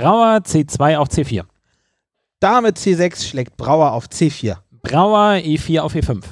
Brauer 0.00 0.38
C2 0.38 0.96
auf 0.96 1.08
C4. 1.08 1.44
Dame 2.40 2.70
C6 2.70 3.28
schlägt 3.28 3.58
Brauer 3.58 3.92
auf 3.92 4.06
C4. 4.06 4.56
Brauer 4.80 5.32
E4 5.34 5.80
auf 5.80 5.94
E5. 5.94 6.22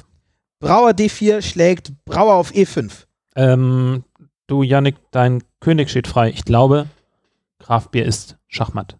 Brauer 0.59 0.89
D4 0.89 1.43
schlägt 1.43 1.91
Brauer 2.03 2.33
auf 2.33 2.51
E5. 2.51 3.05
Ähm, 3.35 4.05
du, 4.47 4.63
Yannick, 4.63 4.95
dein 5.11 5.43
König 5.59 5.91
steht 5.91 6.07
frei. 6.07 6.29
Ich 6.29 6.45
glaube, 6.45 6.87
Graf 7.59 7.91
Bier 7.91 8.05
ist 8.05 8.37
Schachmatt. 8.47 8.97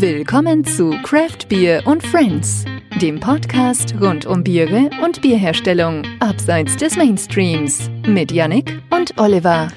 Willkommen 0.00 0.64
zu 0.64 0.90
Craft 1.02 1.48
Beer 1.48 1.86
und 1.86 2.02
Friends, 2.06 2.64
dem 3.00 3.18
Podcast 3.18 3.94
rund 3.98 4.26
um 4.26 4.44
Biere 4.44 4.90
und 5.02 5.22
Bierherstellung 5.22 6.02
abseits 6.20 6.76
des 6.76 6.96
Mainstreams 6.96 7.90
mit 8.06 8.30
Yannick 8.30 8.82
und 8.90 9.18
Oliver. 9.18 9.68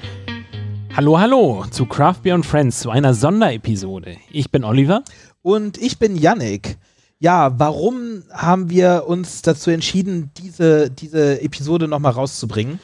Hallo, 0.94 1.18
hallo 1.18 1.64
zu 1.70 1.86
Craft 1.86 2.20
Beer 2.22 2.34
und 2.34 2.44
Friends, 2.44 2.80
zu 2.80 2.90
einer 2.90 3.14
Sonderepisode. 3.14 4.18
Ich 4.30 4.50
bin 4.50 4.62
Oliver. 4.62 5.04
Und 5.40 5.78
ich 5.78 5.98
bin 5.98 6.16
Yannick. 6.16 6.76
Ja, 7.18 7.58
warum 7.58 8.24
haben 8.30 8.68
wir 8.68 9.04
uns 9.06 9.40
dazu 9.40 9.70
entschieden, 9.70 10.30
diese, 10.36 10.90
diese 10.90 11.40
Episode 11.40 11.88
nochmal 11.88 12.12
rauszubringen? 12.12 12.78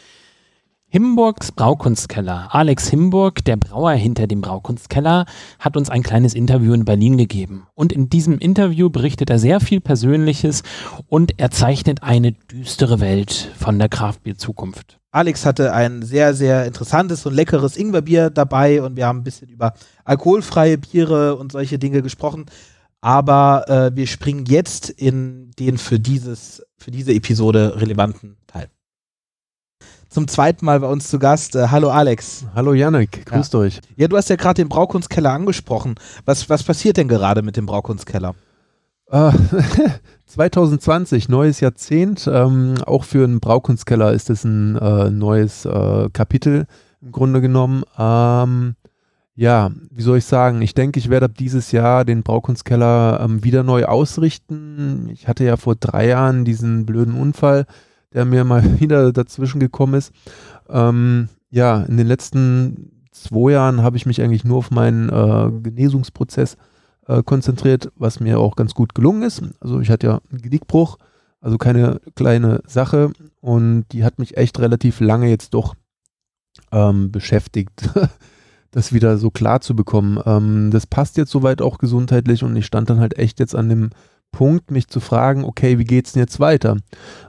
Himburgs 0.93 1.53
Braukunstkeller. 1.53 2.49
Alex 2.53 2.89
Himburg, 2.89 3.45
der 3.45 3.57
Brauer 3.57 3.93
hinter 3.93 4.27
dem 4.27 4.41
Braukunstkeller, 4.41 5.25
hat 5.61 5.77
uns 5.77 5.89
ein 5.89 6.03
kleines 6.03 6.35
Interview 6.35 6.73
in 6.73 6.85
Berlin 6.85 7.17
gegeben. 7.17 7.69
Und 7.77 7.93
in 7.93 8.11
diesem 8.11 8.41
Interview 8.41 8.91
berichtet 8.91 9.31
er 9.31 9.39
sehr 9.39 9.61
viel 9.61 9.81
Persönliches 9.81 10.65
und 11.07 11.39
er 11.39 11.53
zeichnet 11.53 12.03
eine 12.03 12.33
düstere 12.33 12.99
Welt 12.99 13.53
von 13.57 13.79
der 13.79 13.89
Kraftbier-Zukunft. 13.89 14.99
Alex 15.13 15.47
hatte 15.47 15.73
ein 15.73 16.03
sehr, 16.03 16.35
sehr 16.35 16.67
interessantes 16.67 17.25
und 17.25 17.35
leckeres 17.35 17.77
Ingwerbier 17.77 18.29
dabei 18.29 18.83
und 18.83 18.97
wir 18.97 19.07
haben 19.07 19.21
ein 19.21 19.25
bisschen 19.25 19.49
über 19.49 19.75
alkoholfreie 20.05 20.77
Biere 20.77 21.37
und 21.37 21.53
solche 21.53 21.79
Dinge 21.79 22.03
gesprochen. 22.03 22.47
Aber 23.01 23.65
äh, 23.69 23.97
wir 23.97 24.09
springen 24.09 24.45
jetzt 24.47 24.91
in 24.91 25.53
den 25.57 25.79
für, 25.79 26.01
dieses, 26.01 26.67
für 26.77 26.91
diese 26.91 27.15
Episode 27.15 27.81
relevanten 27.81 28.40
zum 30.11 30.27
zweiten 30.27 30.67
Mal 30.67 30.81
bei 30.81 30.89
uns 30.89 31.09
zu 31.09 31.19
Gast. 31.19 31.55
Äh, 31.55 31.69
hallo 31.69 31.91
Alex. 31.91 32.45
Hallo 32.55 32.75
Janik, 32.75 33.25
grüßt 33.27 33.55
ja. 33.55 33.61
euch. 33.61 33.81
Ja, 33.97 34.09
du 34.09 34.17
hast 34.17 34.29
ja 34.29 34.37
gerade 34.37 34.61
den 34.61 34.69
Braukunstkeller 34.69 35.31
angesprochen. 35.31 35.95
Was, 36.25 36.51
was 36.51 36.65
passiert 36.65 36.97
denn 36.97 37.09
gerade 37.09 37.43
mit 37.43 37.57
dem 37.57 37.67
Braukunstkeller? 37.67 38.35
Äh, 39.13 39.33
2020, 40.27 41.29
neues 41.29 41.59
Jahrzehnt. 41.59 42.31
Ähm, 42.33 42.77
auch 42.87 43.03
für 43.03 43.25
einen 43.25 43.41
Braukunstkeller 43.41 44.13
ist 44.13 44.31
es 44.31 44.45
ein 44.45 44.77
äh, 44.77 45.11
neues 45.11 45.65
äh, 45.65 46.09
Kapitel 46.13 46.67
im 47.03 47.11
Grunde 47.11 47.41
genommen. 47.41 47.83
Ähm, 47.99 48.77
ja, 49.35 49.73
wie 49.91 50.03
soll 50.03 50.19
ich 50.19 50.27
sagen? 50.27 50.63
Ich 50.63 50.75
denke, 50.75 51.01
ich 51.01 51.11
werde 51.11 51.27
ab 51.27 51.33
dieses 51.37 51.73
Jahr 51.73 52.05
den 52.05 52.23
Braukunstkeller 52.23 53.19
ähm, 53.21 53.43
wieder 53.43 53.65
neu 53.65 53.87
ausrichten. 53.87 55.09
Ich 55.13 55.27
hatte 55.27 55.43
ja 55.43 55.57
vor 55.57 55.75
drei 55.75 56.07
Jahren 56.07 56.45
diesen 56.45 56.87
blöden 56.87 57.21
Unfall 57.21 57.67
der 58.15 58.25
mir 58.25 58.45
mal 58.45 58.63
wieder 58.81 59.13
dazwischen 59.13 59.61
gekommen 59.61 59.95
ist. 59.95 60.13
Ähm, 60.69 61.29
ja, 61.51 61.83
in 61.83 61.97
den 61.97 62.07
letzten 62.07 63.07
zwei 63.11 63.53
Jahren 63.53 63.83
habe 63.83 63.97
ich 63.97 64.07
mich 64.07 64.23
eigentlich 64.23 64.45
nur 64.45 64.59
auf 64.59 64.71
meinen 64.71 65.09
äh, 65.09 65.51
Genesungsprozess 65.63 66.57
äh, 67.07 67.23
konzentriert, 67.23 67.91
was 67.97 68.21
mir 68.21 68.39
auch 68.39 68.57
ganz 68.57 68.75
gut 68.75 68.95
gelungen 68.95 69.23
ist. 69.23 69.43
Also 69.61 69.81
ich 69.81 69.91
hatte 69.91 70.07
ja 70.07 70.21
einen 70.31 70.43
Genickbruch, 70.43 70.97
also 71.41 71.59
keine 71.59 72.01
kleine 72.15 72.63
Sache 72.67 73.13
und 73.41 73.87
die 73.93 74.05
hat 74.05 74.19
mich 74.19 74.37
echt 74.37 74.59
relativ 74.61 75.01
lange 75.01 75.29
jetzt 75.29 75.55
doch 75.55 75.75
ähm, 76.73 77.11
beschäftigt, 77.11 77.91
das 78.71 78.93
wieder 78.93 79.19
so 79.19 79.31
klar 79.31 79.61
zu 79.61 79.75
bekommen. 79.75 80.21
Ähm, 80.25 80.71
das 80.71 80.87
passt 80.87 81.17
jetzt 81.17 81.31
soweit 81.31 81.63
auch 81.63 81.79
gesundheitlich 81.79 82.45
und 82.45 82.55
ich 82.57 82.67
stand 82.67 82.91
dann 82.91 83.01
halt 83.01 83.19
echt 83.19 83.41
jetzt 83.41 83.55
an 83.55 83.69
dem 83.69 83.91
Punkt, 84.33 84.71
mich 84.71 84.89
zu 84.89 85.01
fragen, 85.01 85.45
okay, 85.45 85.79
wie 85.79 85.85
geht's 85.85 86.13
denn 86.13 86.21
jetzt 86.21 86.41
weiter? 86.41 86.77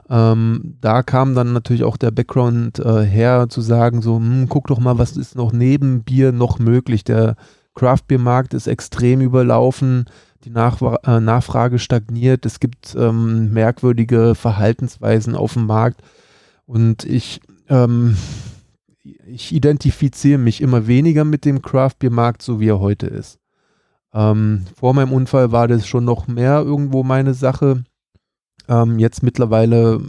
Ähm, 0.08 0.76
da 0.80 1.02
kam 1.02 1.34
dann 1.34 1.52
natürlich 1.52 1.84
auch 1.84 1.96
der 1.96 2.10
Background 2.10 2.78
äh, 2.78 3.02
her, 3.02 3.46
zu 3.48 3.60
sagen, 3.60 4.02
so, 4.02 4.16
hm, 4.16 4.46
guck 4.48 4.68
doch 4.68 4.78
mal, 4.78 4.98
was 4.98 5.16
ist 5.16 5.36
noch 5.36 5.52
neben 5.52 6.04
Bier 6.04 6.32
noch 6.32 6.58
möglich? 6.58 7.04
Der 7.04 7.36
Craft 7.74 8.02
Beer 8.06 8.18
Markt 8.18 8.54
ist 8.54 8.66
extrem 8.66 9.20
überlaufen, 9.20 10.06
die 10.44 10.50
Nach 10.50 10.80
äh, 11.04 11.20
Nachfrage 11.20 11.78
stagniert, 11.78 12.44
es 12.46 12.60
gibt 12.60 12.94
ähm, 12.96 13.52
merkwürdige 13.52 14.34
Verhaltensweisen 14.34 15.34
auf 15.34 15.54
dem 15.54 15.66
Markt 15.66 16.02
und 16.66 17.04
ich, 17.04 17.40
ähm, 17.68 18.16
ich 19.26 19.54
identifiziere 19.54 20.38
mich 20.38 20.60
immer 20.60 20.86
weniger 20.86 21.24
mit 21.24 21.44
dem 21.44 21.62
Craft 21.62 21.98
Beer 22.00 22.10
Markt, 22.10 22.42
so 22.42 22.60
wie 22.60 22.68
er 22.68 22.80
heute 22.80 23.06
ist. 23.06 23.41
Ähm, 24.14 24.64
vor 24.74 24.94
meinem 24.94 25.12
Unfall 25.12 25.52
war 25.52 25.68
das 25.68 25.86
schon 25.86 26.04
noch 26.04 26.26
mehr 26.26 26.60
irgendwo 26.60 27.02
meine 27.02 27.34
Sache. 27.34 27.84
Ähm, 28.68 28.98
jetzt 28.98 29.22
mittlerweile 29.22 30.00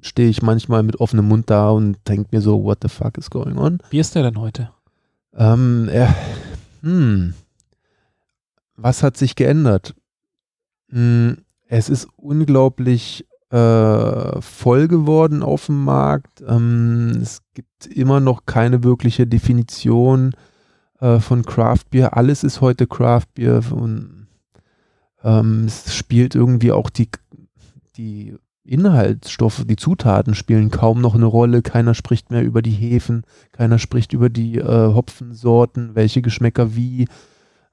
stehe 0.00 0.28
ich 0.28 0.42
manchmal 0.42 0.82
mit 0.82 1.00
offenem 1.00 1.28
Mund 1.28 1.48
da 1.48 1.70
und 1.70 1.96
denke 2.08 2.28
mir 2.32 2.40
so, 2.40 2.62
what 2.62 2.78
the 2.82 2.88
fuck 2.88 3.16
is 3.18 3.30
going 3.30 3.56
on? 3.56 3.78
Wie 3.90 4.00
ist 4.00 4.14
der 4.14 4.24
denn 4.24 4.38
heute? 4.38 4.70
Ähm, 5.34 5.88
er, 5.90 6.14
hm, 6.82 7.34
was 8.76 9.02
hat 9.02 9.16
sich 9.16 9.36
geändert? 9.36 9.94
Hm, 10.90 11.38
es 11.68 11.88
ist 11.88 12.08
unglaublich 12.16 13.26
äh, 13.50 14.40
voll 14.40 14.88
geworden 14.88 15.42
auf 15.42 15.66
dem 15.66 15.84
Markt. 15.84 16.42
Ähm, 16.46 17.18
es 17.22 17.42
gibt 17.54 17.86
immer 17.86 18.20
noch 18.20 18.44
keine 18.44 18.82
wirkliche 18.82 19.26
Definition 19.26 20.34
äh, 21.02 21.18
von 21.18 21.44
Craft 21.44 21.90
Beer. 21.90 22.16
Alles 22.16 22.44
ist 22.44 22.60
heute 22.60 22.86
Craft 22.86 23.26
Beer 23.34 23.60
und 23.72 24.28
ähm, 25.24 25.64
es 25.66 25.94
spielt 25.94 26.34
irgendwie 26.34 26.72
auch 26.72 26.88
die, 26.88 27.08
die 27.96 28.36
Inhaltsstoffe, 28.64 29.64
die 29.66 29.76
Zutaten 29.76 30.34
spielen 30.34 30.70
kaum 30.70 31.00
noch 31.00 31.16
eine 31.16 31.26
Rolle. 31.26 31.62
Keiner 31.62 31.94
spricht 31.94 32.30
mehr 32.30 32.44
über 32.44 32.62
die 32.62 32.70
Hefen, 32.70 33.24
keiner 33.50 33.78
spricht 33.78 34.12
über 34.12 34.30
die 34.30 34.58
äh, 34.58 34.94
Hopfensorten, 34.94 35.94
welche 35.94 36.22
Geschmäcker 36.22 36.76
wie. 36.76 37.08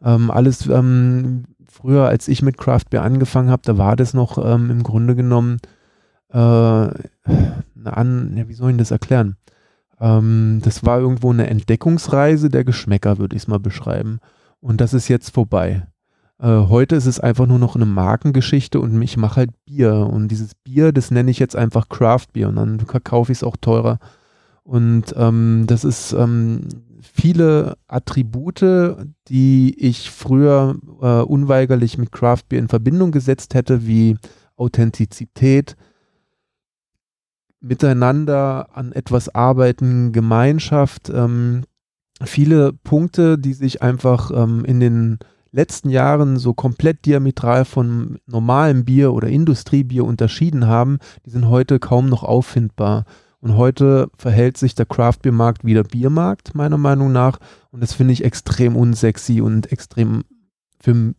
Ähm, 0.01 0.31
alles 0.31 0.65
ähm, 0.65 1.43
früher, 1.67 2.07
als 2.07 2.27
ich 2.27 2.41
mit 2.41 2.57
Craft 2.57 2.85
Beer 2.89 3.03
angefangen 3.03 3.51
habe, 3.51 3.61
da 3.63 3.77
war 3.77 3.95
das 3.95 4.15
noch 4.15 4.43
ähm, 4.43 4.71
im 4.71 4.81
Grunde 4.81 5.15
genommen 5.15 5.57
äh, 6.31 6.37
an, 6.37 8.33
ja, 8.35 8.47
wie 8.47 8.53
soll 8.53 8.71
ich 8.71 8.77
das 8.77 8.91
erklären? 8.91 9.37
Ähm, 9.99 10.61
das 10.63 10.85
war 10.85 10.99
irgendwo 10.99 11.31
eine 11.31 11.47
Entdeckungsreise 11.47 12.49
der 12.49 12.63
Geschmäcker, 12.63 13.17
würde 13.17 13.35
ich 13.35 13.43
es 13.43 13.47
mal 13.47 13.59
beschreiben. 13.59 14.19
Und 14.59 14.81
das 14.81 14.93
ist 14.93 15.07
jetzt 15.07 15.33
vorbei. 15.33 15.83
Äh, 16.39 16.47
heute 16.47 16.95
ist 16.95 17.05
es 17.05 17.19
einfach 17.19 17.47
nur 17.47 17.59
noch 17.59 17.75
eine 17.75 17.85
Markengeschichte 17.85 18.79
und 18.79 19.01
ich 19.01 19.17
mache 19.17 19.37
halt 19.37 19.65
Bier. 19.65 19.93
Und 20.11 20.29
dieses 20.29 20.55
Bier, 20.55 20.91
das 20.91 21.11
nenne 21.11 21.31
ich 21.31 21.39
jetzt 21.39 21.55
einfach 21.55 21.89
Craft 21.89 22.27
Beer 22.33 22.49
und 22.49 22.55
dann 22.55 22.85
kaufe 23.03 23.31
ich 23.31 23.39
es 23.39 23.43
auch 23.43 23.57
teurer. 23.57 23.99
Und 24.63 25.13
ähm, 25.17 25.65
das 25.67 25.83
ist 25.83 26.13
ähm, 26.13 26.61
viele 27.01 27.77
Attribute, 27.87 28.97
die 29.27 29.75
ich 29.77 30.11
früher 30.11 30.75
äh, 31.01 31.21
unweigerlich 31.21 31.97
mit 31.97 32.11
Craft 32.11 32.43
Beer 32.47 32.59
in 32.59 32.67
Verbindung 32.67 33.11
gesetzt 33.11 33.53
hätte, 33.53 33.85
wie 33.85 34.17
Authentizität, 34.55 35.75
miteinander 37.61 38.69
an 38.73 38.91
etwas 38.91 39.33
arbeiten, 39.33 40.11
Gemeinschaft, 40.11 41.09
ähm, 41.09 41.63
viele 42.23 42.73
Punkte, 42.73 43.37
die 43.37 43.53
sich 43.53 43.81
einfach 43.81 44.31
ähm, 44.31 44.65
in 44.65 44.79
den 44.79 45.19
letzten 45.51 45.89
Jahren 45.89 46.37
so 46.37 46.53
komplett 46.53 47.05
diametral 47.05 47.65
von 47.65 48.19
normalem 48.25 48.85
Bier 48.85 49.13
oder 49.13 49.27
Industriebier 49.27 50.05
unterschieden 50.05 50.67
haben, 50.67 50.99
die 51.25 51.31
sind 51.31 51.47
heute 51.47 51.79
kaum 51.79 52.07
noch 52.07 52.23
auffindbar. 52.23 53.05
Und 53.41 53.55
heute 53.55 54.09
verhält 54.17 54.57
sich 54.57 54.75
der 54.75 54.85
Craft-Bier-Markt 54.85 55.63
wie 55.63 55.73
der 55.73 55.85
Biermarkt, 55.85 56.55
meiner 56.55 56.77
Meinung 56.77 57.13
nach. 57.13 57.39
Und 57.71 57.81
das 57.81 57.93
finde 57.93 58.11
ich 58.13 58.25
extrem 58.25 58.75
unsexy 58.75 59.39
und 59.39 59.71
extrem, 59.71 60.23
für, 60.81 61.13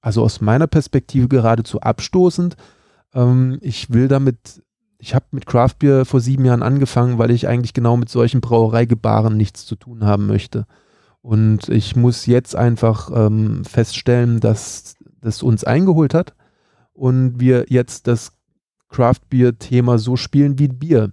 also 0.00 0.24
aus 0.24 0.40
meiner 0.40 0.66
Perspektive 0.66 1.28
geradezu 1.28 1.80
abstoßend. 1.80 2.56
Ähm, 3.14 3.58
ich 3.60 3.90
will 3.90 4.08
damit 4.08 4.62
ich 5.00 5.14
habe 5.14 5.24
mit 5.30 5.46
Craft 5.46 5.76
Beer 5.78 6.04
vor 6.04 6.20
sieben 6.20 6.44
Jahren 6.44 6.62
angefangen, 6.62 7.18
weil 7.18 7.30
ich 7.30 7.48
eigentlich 7.48 7.72
genau 7.72 7.96
mit 7.96 8.10
solchen 8.10 8.40
Brauereigebaren 8.40 9.36
nichts 9.36 9.64
zu 9.64 9.74
tun 9.74 10.04
haben 10.04 10.26
möchte. 10.26 10.66
Und 11.22 11.68
ich 11.68 11.96
muss 11.96 12.26
jetzt 12.26 12.54
einfach 12.54 13.10
ähm, 13.14 13.64
feststellen, 13.64 14.40
dass 14.40 14.96
das 15.20 15.42
uns 15.42 15.64
eingeholt 15.64 16.14
hat 16.14 16.34
und 16.92 17.40
wir 17.40 17.66
jetzt 17.68 18.06
das 18.06 18.32
Craft 18.88 19.20
Beer 19.30 19.58
Thema 19.58 19.98
so 19.98 20.16
spielen 20.16 20.58
wie 20.58 20.68
Bier. 20.68 21.12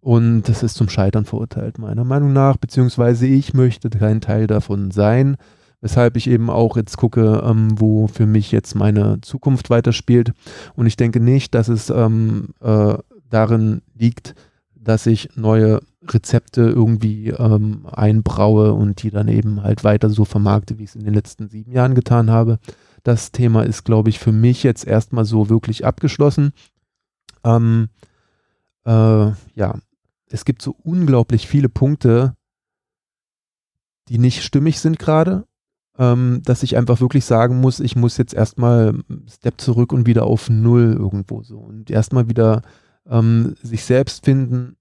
Und 0.00 0.42
das 0.48 0.62
ist 0.62 0.74
zum 0.74 0.88
Scheitern 0.88 1.24
verurteilt, 1.24 1.78
meiner 1.78 2.04
Meinung 2.04 2.32
nach, 2.32 2.56
beziehungsweise 2.56 3.26
ich 3.26 3.54
möchte 3.54 3.88
kein 3.88 4.20
Teil 4.20 4.46
davon 4.46 4.90
sein, 4.90 5.36
weshalb 5.80 6.16
ich 6.16 6.28
eben 6.28 6.50
auch 6.50 6.76
jetzt 6.76 6.96
gucke, 6.96 7.42
ähm, 7.44 7.80
wo 7.80 8.08
für 8.08 8.26
mich 8.26 8.52
jetzt 8.52 8.74
meine 8.74 9.20
Zukunft 9.20 9.70
weiterspielt. 9.70 10.32
Und 10.74 10.86
ich 10.86 10.96
denke 10.96 11.20
nicht, 11.20 11.54
dass 11.54 11.68
es 11.68 11.88
ähm, 11.88 12.48
äh, 12.60 12.94
darin 13.32 13.82
liegt, 13.94 14.34
dass 14.74 15.06
ich 15.06 15.30
neue 15.36 15.80
Rezepte 16.04 16.62
irgendwie 16.62 17.28
ähm, 17.28 17.86
einbraue 17.90 18.72
und 18.72 19.02
die 19.02 19.10
dann 19.10 19.28
eben 19.28 19.62
halt 19.62 19.84
weiter 19.84 20.10
so 20.10 20.24
vermarkte, 20.24 20.78
wie 20.78 20.84
ich 20.84 20.90
es 20.90 20.96
in 20.96 21.04
den 21.04 21.14
letzten 21.14 21.48
sieben 21.48 21.72
Jahren 21.72 21.94
getan 21.94 22.30
habe. 22.30 22.58
Das 23.04 23.32
Thema 23.32 23.62
ist, 23.62 23.84
glaube 23.84 24.10
ich, 24.10 24.18
für 24.18 24.32
mich 24.32 24.62
jetzt 24.62 24.86
erstmal 24.86 25.24
so 25.24 25.48
wirklich 25.48 25.84
abgeschlossen. 25.84 26.52
Ähm, 27.44 27.88
äh, 28.84 28.90
ja, 29.54 29.78
es 30.28 30.44
gibt 30.44 30.62
so 30.62 30.74
unglaublich 30.82 31.46
viele 31.46 31.68
Punkte, 31.68 32.34
die 34.08 34.18
nicht 34.18 34.42
stimmig 34.42 34.80
sind 34.80 34.98
gerade, 34.98 35.46
ähm, 35.98 36.40
dass 36.44 36.62
ich 36.62 36.76
einfach 36.76 37.00
wirklich 37.00 37.24
sagen 37.24 37.60
muss, 37.60 37.80
ich 37.80 37.96
muss 37.96 38.16
jetzt 38.16 38.34
erstmal 38.34 38.98
Step 39.28 39.60
zurück 39.60 39.92
und 39.92 40.06
wieder 40.06 40.24
auf 40.24 40.50
Null 40.50 40.96
irgendwo 40.98 41.42
so 41.42 41.58
und 41.58 41.90
erstmal 41.90 42.28
wieder 42.28 42.62
ähm, 43.08 43.54
sich 43.62 43.84
selbst 43.84 44.24
finden, 44.24 44.76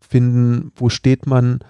finden, 0.00 0.72
wo 0.76 0.88
steht 0.88 1.26
man, 1.26 1.60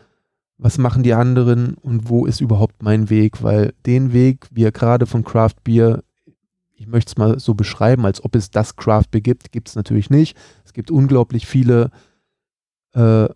was 0.59 0.79
machen 0.79 1.03
die 1.03 1.15
anderen 1.15 1.75
und 1.75 2.09
wo 2.09 2.27
ist 2.27 2.41
überhaupt 2.41 2.83
mein 2.83 3.11
Weg, 3.11 3.43
weil 3.43 3.75
den 3.87 4.13
Weg, 4.13 4.47
wie 4.51 4.65
er 4.65 4.73
gerade 4.73 5.07
von 5.07 5.25
Craft 5.25 5.55
Beer, 5.65 6.03
ich 6.75 6.87
möchte 6.87 7.11
es 7.11 7.17
mal 7.17 7.39
so 7.39 7.55
beschreiben, 7.55 8.05
als 8.05 8.25
ob 8.25 8.35
es 8.35 8.51
das 8.51 8.77
Craft 8.77 9.07
Beer 9.11 9.21
gibt, 9.21 9.53
gibt 9.53 9.69
es 9.69 9.77
natürlich 9.77 10.11
nicht. 10.11 10.37
Es 10.65 10.73
gibt 10.73 10.91
unglaublich 10.91 11.47
viele 11.47 11.91
äh, 12.93 13.29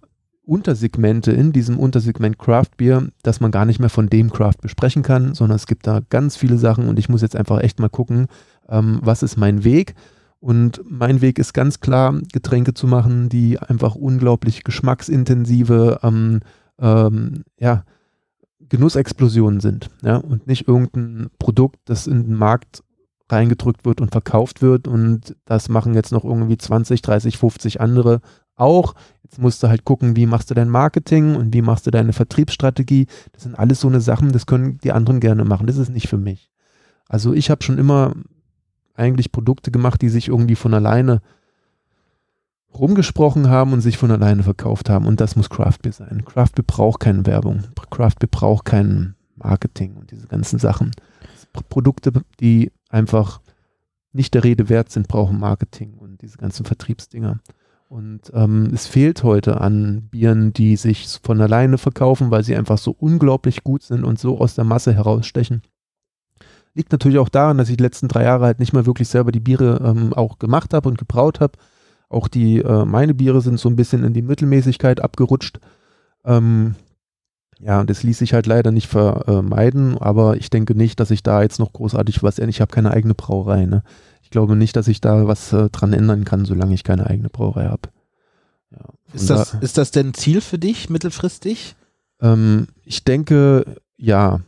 Untersegmente 0.45 1.31
in 1.33 1.53
diesem 1.53 1.79
Untersegment 1.79 2.39
Craft 2.39 2.77
Beer, 2.77 3.09
dass 3.23 3.41
man 3.41 3.53
gar 3.53 3.65
nicht 3.65 3.79
mehr 3.79 3.89
von 3.89 4.09
dem 4.09 4.31
Craft 4.31 4.61
besprechen 4.61 5.03
kann, 5.03 5.35
sondern 5.35 5.57
es 5.57 5.67
gibt 5.67 5.87
da 5.87 6.01
ganz 6.11 6.37
viele 6.37 6.59
Sachen 6.59 6.89
und 6.89 6.99
ich 6.99 7.09
muss 7.09 7.23
jetzt 7.23 7.37
einfach 7.37 7.61
echt 7.61 7.79
mal 7.79 7.89
gucken, 7.89 8.27
ähm, 8.69 8.99
was 9.03 9.23
ist 9.23 9.37
mein 9.37 9.63
Weg. 9.63 9.95
Und 10.43 10.83
mein 10.91 11.21
Weg 11.21 11.39
ist 11.39 11.53
ganz 11.53 11.79
klar, 11.79 12.19
Getränke 12.33 12.75
zu 12.75 12.89
machen, 12.89 13.29
die 13.29 13.61
einfach 13.61 13.95
unglaublich 13.95 14.65
geschmacksintensive 14.65 16.01
ähm, 16.03 16.41
ähm, 16.81 17.45
ja, 17.61 17.85
Genussexplosionen 18.59 19.61
sind. 19.61 19.89
Ja? 20.03 20.17
Und 20.17 20.49
nicht 20.49 20.67
irgendein 20.67 21.31
Produkt, 21.39 21.79
das 21.85 22.09
in 22.09 22.25
den 22.25 22.35
Markt 22.35 22.83
reingedrückt 23.31 23.85
wird 23.85 24.01
und 24.01 24.11
verkauft 24.11 24.63
wird 24.63 24.89
und 24.89 25.37
das 25.45 25.69
machen 25.69 25.95
jetzt 25.95 26.11
noch 26.11 26.25
irgendwie 26.25 26.59
20, 26.59 27.03
30, 27.03 27.39
50 27.39 27.81
andere 27.81 28.21
auch. 28.57 28.95
Jetzt 29.23 29.39
musst 29.39 29.63
du 29.63 29.69
halt 29.69 29.85
gucken, 29.85 30.17
wie 30.17 30.27
machst 30.27 30.51
du 30.51 30.55
dein 30.55 30.69
Marketing 30.69 31.37
und 31.37 31.55
wie 31.55 31.63
machst 31.63 31.87
du 31.87 31.93
deine 31.93 32.13
Vertriebsstrategie. 32.13 33.07
Das 33.33 33.45
sind 33.45 33.57
alles 33.57 33.79
so 33.79 33.87
eine 33.87 34.01
Sachen, 34.01 34.33
das 34.33 34.47
können 34.47 34.79
die 34.83 34.91
anderen 34.91 35.21
gerne 35.21 35.45
machen. 35.45 35.69
Das 35.69 35.77
ist 35.77 35.89
nicht 35.89 36.09
für 36.09 36.19
mich. 36.19 36.51
Also 37.09 37.33
ich 37.33 37.49
habe 37.49 37.63
schon 37.63 37.79
immer 37.79 38.13
eigentlich 38.95 39.33
Produkte 39.33 39.71
gemacht, 39.71 40.03
die 40.03 40.09
sich 40.09 40.29
irgendwie 40.29 40.55
von 40.55 40.75
alleine 40.75 41.21
rumgesprochen 42.75 43.49
haben 43.49 43.73
und 43.73 43.81
sich 43.81 43.99
von 43.99 44.11
alleine 44.11 44.43
verkauft 44.43 44.89
haben. 44.89 45.07
Und 45.07 45.21
das 45.21 45.37
muss 45.37 45.51
Craft 45.51 45.79
Beer 45.83 45.93
sein. 45.93 46.25
Craft 46.25 46.53
Beer 46.55 46.65
braucht 46.67 47.01
keine 47.01 47.27
Werbung. 47.27 47.63
Craft 47.91 48.17
Beer 48.21 48.29
braucht 48.31 48.65
kein 48.65 49.15
Marketing 49.37 49.97
und 49.97 50.11
diese 50.11 50.27
ganzen 50.27 50.59
Sachen. 50.59 50.93
Produkte, 51.69 52.13
die 52.41 52.73
einfach 52.89 53.41
nicht 54.13 54.35
der 54.35 54.45
Rede 54.45 54.69
wert 54.69 54.91
sind, 54.91 55.09
brauchen 55.09 55.39
Marketing 55.39 55.95
und 55.95 56.23
diese 56.23 56.39
ganzen 56.39 56.65
Vertriebsdinger. 56.65 57.41
Und 57.89 58.31
ähm, 58.33 58.71
es 58.73 58.87
fehlt 58.87 59.23
heute 59.23 59.61
an 59.61 60.09
Bieren, 60.11 60.55
die 60.55 60.77
sich 60.77 61.19
von 61.23 61.41
alleine 61.43 61.77
verkaufen, 61.77 62.31
weil 62.31 62.43
sie 62.43 62.57
einfach 62.57 62.79
so 62.79 62.97
unglaublich 62.99 63.65
gut 63.65 63.83
sind 63.83 64.05
und 64.05 64.19
so 64.19 64.39
aus 64.41 64.55
der 64.55 64.65
Masse 64.65 64.95
herausstechen. 64.95 65.63
Liegt 66.75 66.93
natürlich 66.93 67.19
auch 67.19 67.29
daran, 67.29 67.59
dass 67.59 67.69
ich 67.69 67.77
die 67.77 67.83
letzten 67.83 68.09
drei 68.09 68.25
Jahre 68.25 68.47
halt 68.47 68.59
nicht 68.59 68.73
mehr 68.73 68.87
wirklich 68.87 69.09
selber 69.09 69.33
die 69.33 69.41
Biere 69.41 69.81
ähm, 69.85 70.13
auch 70.15 70.39
gemacht 70.39 70.73
habe 70.73 70.89
und 70.89 70.99
gebraut 70.99 71.41
habe. 71.41 71.59
Auch 72.09 72.29
die, 72.29 72.59
äh, 72.59 72.85
meine 72.85 73.15
Biere 73.15 73.41
sind 73.41 73.59
so 73.59 73.69
ein 73.69 73.77
bisschen 73.77 74.05
in 74.05 74.15
die 74.15 74.23
Mittelmäßigkeit 74.23 75.01
abgerutscht. 75.01 75.61
Ähm, 76.25 76.75
ja, 77.63 77.85
das 77.85 78.03
ließ 78.03 78.19
sich 78.19 78.35
halt 78.35 78.47
leider 78.47 78.73
nicht 78.73 78.89
vermeiden, 78.89 79.97
aber 79.97 80.37
ich 80.37 80.51
denke 80.51 80.75
nicht, 80.75 80.99
dass 80.99 81.13
ich 81.13 81.23
da 81.23 81.43
jetzt 81.43 81.61
noch 81.61 81.73
großartig 81.73 82.23
was, 82.23 82.39
ich 82.39 82.61
habe 82.61 82.75
keine 82.75 82.91
eigene 82.91 83.15
Brauerei, 83.15 83.67
ne? 83.67 83.85
Ich 84.23 84.31
glaube 84.31 84.57
nicht, 84.57 84.75
dass 84.75 84.89
ich 84.89 85.01
da 85.01 85.29
was 85.29 85.53
äh, 85.53 85.69
dran 85.71 85.93
ändern 85.93 86.25
kann, 86.25 86.45
solange 86.45 86.75
ich 86.75 86.83
keine 86.85 87.07
eigene 87.07 87.29
Brauerei 87.29 87.67
habe. 87.67 87.91
Ja, 88.73 88.79
ist, 89.13 89.31
das, 89.31 89.53
da, 89.53 89.59
ist 89.59 89.79
das 89.79 89.91
denn 89.91 90.09
ein 90.09 90.15
Ziel 90.15 90.41
für 90.41 90.59
dich 90.59 90.91
mittelfristig? 90.91 91.77
Ähm, 92.21 92.67
ich 92.85 93.05
denke, 93.05 93.65
ja, 93.97 94.41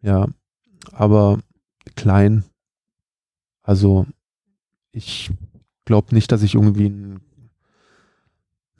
ja, 0.00 0.26
aber 0.92 1.40
klein. 1.94 2.44
Also 3.62 4.06
ich 4.92 5.30
glaube 5.84 6.14
nicht, 6.14 6.32
dass 6.32 6.42
ich 6.42 6.54
irgendwie 6.54 6.88
ein 6.88 7.20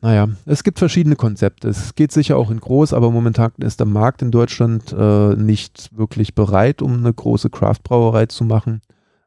naja, 0.03 0.29
es 0.45 0.63
gibt 0.63 0.79
verschiedene 0.79 1.17
Konzepte. 1.17 1.69
Es 1.69 1.95
geht 1.95 2.13
sicher 2.13 2.37
auch 2.37 2.51
in 2.51 2.61
groß, 2.61 2.93
aber 2.93 3.11
momentan 3.11 3.53
ist 3.59 3.81
der 3.81 3.87
Markt 3.87 4.23
in 4.23 4.31
Deutschland 4.31 4.93
äh, 4.93 5.35
nicht 5.35 5.91
wirklich 5.97 6.35
bereit, 6.35 6.83
um 6.83 6.99
eine 6.99 7.13
große 7.13 7.51
Craft-Brauerei 7.51 8.27
zu 8.27 8.45
machen. 8.45 8.83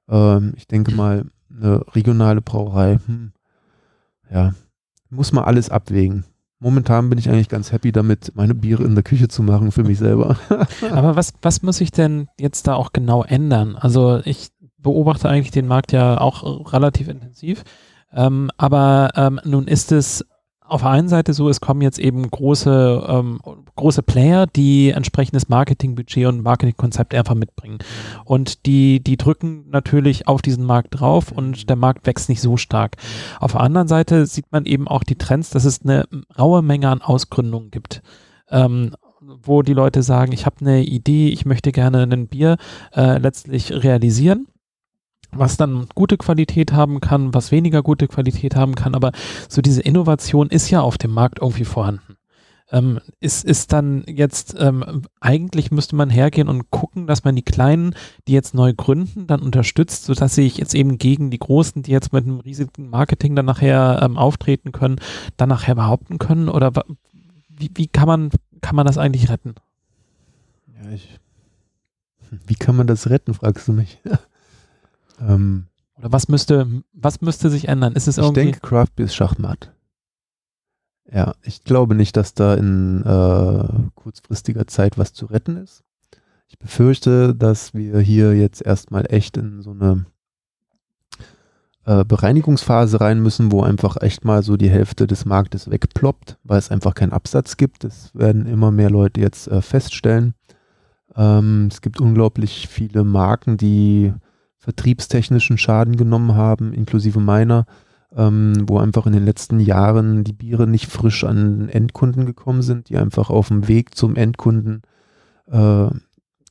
Ähm, 0.08 0.54
ich 0.56 0.68
denke 0.68 0.94
mal, 0.94 1.26
eine 1.54 1.84
regionale 1.96 2.42
Brauerei, 2.42 3.00
hm, 3.06 3.34
ja, 4.31 4.54
muss 5.10 5.31
man 5.31 5.44
alles 5.44 5.70
abwägen. 5.70 6.24
Momentan 6.59 7.09
bin 7.09 7.17
ich 7.17 7.29
eigentlich 7.29 7.47
ganz 7.47 7.71
happy 7.71 7.91
damit, 7.91 8.33
meine 8.35 8.53
Biere 8.53 8.83
in 8.83 8.94
der 8.94 9.03
Küche 9.03 9.29
zu 9.29 9.44
machen 9.44 9.71
für 9.71 9.83
mich 9.83 9.97
selber. 9.97 10.38
Aber 10.91 11.15
was, 11.15 11.33
was 11.41 11.61
muss 11.61 11.79
ich 11.79 11.91
denn 11.91 12.27
jetzt 12.38 12.67
da 12.67 12.75
auch 12.75 12.91
genau 12.91 13.23
ändern? 13.23 13.75
Also 13.77 14.21
ich 14.25 14.50
beobachte 14.77 15.29
eigentlich 15.29 15.51
den 15.51 15.67
Markt 15.67 15.91
ja 15.91 16.19
auch 16.19 16.73
relativ 16.73 17.07
intensiv. 17.07 17.63
Ähm, 18.11 18.50
aber 18.57 19.11
ähm, 19.15 19.39
nun 19.44 19.67
ist 19.67 19.91
es 19.91 20.25
auf 20.69 20.81
der 20.81 20.92
einen 20.92 21.10
Seite 21.10 21.33
so, 21.33 21.50
es 21.50 21.62
kommen 21.62 21.81
jetzt 21.81 22.00
eben 22.00 22.30
große, 22.30 23.06
ähm, 23.07 23.39
große 23.75 24.04
Player, 24.04 24.48
die 24.48 24.92
entsprechendes 24.92 25.50
Marketingbudget 25.50 26.27
und 26.27 26.44
Marketingkonzept 26.44 27.13
einfach 27.13 27.36
mitbringen. 27.36 27.80
Und 28.25 28.66
die, 28.66 29.04
die 29.04 29.18
drücken 29.18 29.69
natürlich 29.69 30.27
auf 30.27 30.42
diesen 30.42 30.66
Markt 30.66 31.00
drauf 31.00 31.31
und 31.31 31.69
der 31.69 31.75
Markt 31.75 32.06
wächst 32.06 32.30
nicht 32.30 32.42
so 32.42 32.57
stark. 32.57 32.98
Auf 33.39 33.54
der 33.54 33.62
anderen 33.62 33.88
Seite 33.88 34.25
sieht 34.25 34.51
man 34.51 34.66
eben 34.66 34.88
auch 34.88 35.04
die 35.04 35.18
Trends, 35.18 35.50
dass 35.50 35.66
es 35.66 35.81
eine 35.81 36.07
raue 36.38 36.62
Menge 36.62 36.89
an 36.89 37.01
Ausgründungen 37.01 37.71
gibt. 37.71 38.01
Ähm, 38.51 38.95
wo 39.21 39.62
die 39.62 39.74
Leute 39.74 40.01
sagen, 40.01 40.31
ich 40.31 40.45
habe 40.45 40.56
eine 40.62 40.83
Idee, 40.83 41.30
ich 41.30 41.45
möchte 41.45 41.71
gerne 41.71 42.04
ein 42.04 42.27
Bier 42.27 42.57
äh, 42.95 43.18
letztlich 43.18 43.71
realisieren 43.71 44.48
was 45.31 45.58
dann 45.58 45.88
gute 45.96 46.18
Qualität 46.18 46.74
haben 46.74 47.02
kann, 47.02 47.34
was 47.34 47.52
weniger 47.52 47.84
gute 47.84 48.08
Qualität 48.08 48.56
haben 48.56 48.76
kann, 48.76 48.96
aber 48.96 49.12
so 49.48 49.62
diese 49.62 49.81
Innovation 49.81 50.50
ist 50.50 50.70
ja 50.70 50.81
auf 50.81 50.98
dem 50.98 51.12
Markt 51.12 51.40
irgendwie 51.42 51.66
vorhanden. 51.66 52.16
Ähm, 52.71 53.00
ist, 53.19 53.45
ist 53.45 53.74
dann 53.74 54.04
jetzt, 54.06 54.56
ähm, 54.59 55.02
eigentlich 55.19 55.71
müsste 55.71 55.95
man 55.95 56.12
hergehen 56.12 56.48
und 56.48 56.69
gucken, 56.69 57.07
dass 57.07 57.24
man 57.24 57.36
die 57.36 57.42
Kleinen, 57.42 57.95
die 58.28 58.33
jetzt 58.33 58.54
neu 58.54 58.74
gründen, 58.74 59.26
dann 59.26 59.42
unterstützt, 59.42 60.06
sodass 60.06 60.36
sie 60.36 60.45
jetzt 60.48 60.76
eben 60.76 61.00
gegen 61.00 61.31
die 61.31 61.40
Großen, 61.40 61.81
die 61.81 61.92
jetzt 61.92 62.14
mit 62.14 62.26
einem 62.26 62.42
riesigen 62.42 62.90
Marketing 62.90 63.36
dann 63.36 63.45
nachher 63.45 64.00
ähm, 64.04 64.18
auftreten 64.18 64.71
können, 64.71 64.98
dann 65.36 65.50
nachher 65.50 65.74
behaupten 65.74 66.19
können? 66.19 66.48
Oder 66.48 66.71
wie, 67.48 67.71
wie 67.74 67.88
kann 67.88 68.07
man, 68.07 68.30
kann 68.62 68.76
man 68.76 68.86
das 68.86 69.00
eigentlich 69.00 69.30
retten? 69.30 69.56
Ja, 70.80 70.92
ich, 70.92 71.19
wie 72.45 72.56
kann 72.56 72.76
man 72.76 72.86
das 72.86 73.09
retten, 73.09 73.33
fragst 73.33 73.68
du 73.68 73.74
mich. 73.74 74.00
Ähm, 75.19 75.68
Oder 75.97 76.11
was 76.11 76.28
müsste, 76.28 76.68
was 76.94 77.21
müsste 77.21 77.49
sich 77.49 77.68
ändern? 77.68 77.94
Ist 77.94 78.07
es 78.07 78.18
ich 78.18 78.23
irgendwie 78.23 78.44
denke, 78.45 78.59
Craft 78.61 78.95
Beer 78.95 79.06
ist 79.06 79.16
Schachmatt. 79.16 79.71
Ja, 81.11 81.33
ich 81.42 81.64
glaube 81.64 81.95
nicht, 81.95 82.16
dass 82.18 82.33
da 82.33 82.54
in 82.54 83.04
äh, 83.04 83.90
kurzfristiger 83.95 84.68
Zeit 84.68 84.97
was 84.97 85.14
zu 85.14 85.26
retten 85.26 85.57
ist. 85.57 85.83
Ich 86.47 86.59
befürchte, 86.59 87.35
dass 87.35 87.73
wir 87.73 87.99
hier 87.99 88.35
jetzt 88.35 88.61
erstmal 88.61 89.06
echt 89.11 89.38
in 89.38 89.61
so 89.61 89.71
eine 89.71 90.06
äh, 91.85 92.06
Bereinigungsphase 92.06 93.02
rein 93.02 93.21
müssen, 93.21 93.52
wo 93.52 93.64
einfach 93.64 93.97
echt 94.02 94.23
mal 94.23 94.44
so 94.44 94.57
die 94.57 94.69
Hälfte 94.69 95.07
des 95.07 95.26
Marktes 95.26 95.69
wegploppt, 95.71 96.38
weil 96.44 96.59
es 96.59 96.69
einfach 96.69 96.94
keinen 96.94 97.14
Absatz 97.14 97.57
gibt. 97.57 97.83
Das 97.83 98.14
werden 98.14 98.45
immer 98.45 98.71
mehr 98.71 98.90
Leute 98.92 99.21
jetzt 99.21 99.47
äh, 99.47 99.61
feststellen. 99.61 100.35
Ähm, 101.16 101.68
es 101.71 101.81
gibt 101.81 101.99
unglaublich 101.99 102.68
viele 102.68 103.04
Marken, 103.04 103.57
die 103.57 104.14
vertriebstechnischen 104.69 105.57
Schaden 105.57 105.97
genommen 105.97 106.35
haben, 106.35 106.73
inklusive 106.73 107.19
meiner, 107.19 107.66
ähm, 108.16 108.66
wo 108.68 108.78
einfach 108.78 109.07
in 109.07 109.14
den 109.14 109.26
letzten 109.26 109.59
Jahren 109.59 110.23
die 110.23 110.33
Biere 110.33 110.68
nicht 110.68 110.92
frisch 110.92 111.23
an 111.23 111.69
Endkunden 111.69 112.28
gekommen 112.28 112.61
sind, 112.61 112.90
die 112.90 112.97
einfach 112.97 113.31
auf 113.31 113.47
dem 113.47 113.68
Weg 113.68 113.95
zum 113.95 114.16
Endkunden 114.16 114.83
äh, 115.47 115.88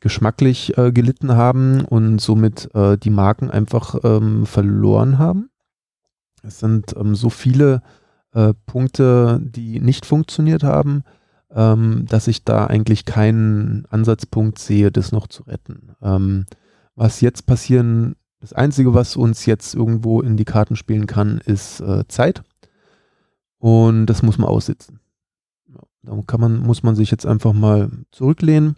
geschmacklich 0.01 0.77
äh, 0.77 0.91
gelitten 0.91 1.37
haben 1.37 1.85
und 1.85 2.21
somit 2.21 2.75
äh, 2.75 2.99
die 2.99 3.11
Marken 3.11 3.53
einfach 3.53 3.95
ähm, 4.03 4.47
verloren 4.47 5.19
haben. 5.19 5.51
Es 6.43 6.59
sind 6.59 6.97
ähm, 6.97 7.15
so 7.15 7.31
viele 7.31 7.83
äh, 8.35 8.53
Punkte, 8.67 9.41
die 9.41 9.79
nicht 9.79 10.07
funktioniert 10.07 10.65
haben, 10.65 11.05
ähm, 11.55 12.05
dass 12.09 12.27
ich 12.27 12.43
da 12.43 12.67
eigentlich 12.67 13.05
keinen 13.05 13.87
Ansatzpunkt 13.91 14.59
sehe, 14.59 14.91
das 14.91 15.13
noch 15.13 15.29
zu 15.29 15.45
retten. 15.45 15.93
Was 16.99 17.21
jetzt 17.21 17.47
passieren, 17.47 18.17
das 18.41 18.53
Einzige, 18.53 18.93
was 18.93 19.15
uns 19.15 19.47
jetzt 19.47 19.73
irgendwo 19.73 20.21
in 20.21 20.37
die 20.37 20.45
Karten 20.45 20.75
spielen 20.75 21.07
kann, 21.07 21.39
ist 21.39 21.79
äh, 21.79 22.09
Zeit. 22.09 22.43
Und 23.59 24.07
das 24.07 24.25
muss 24.25 24.37
man 24.37 24.49
aussitzen. 24.49 24.99
Ja, 25.69 25.81
da 26.03 26.21
kann 26.27 26.41
man, 26.41 26.59
muss 26.59 26.83
man 26.83 26.97
sich 26.97 27.13
jetzt 27.13 27.25
einfach 27.25 27.53
mal 27.53 27.89
zurücklehnen, 28.11 28.75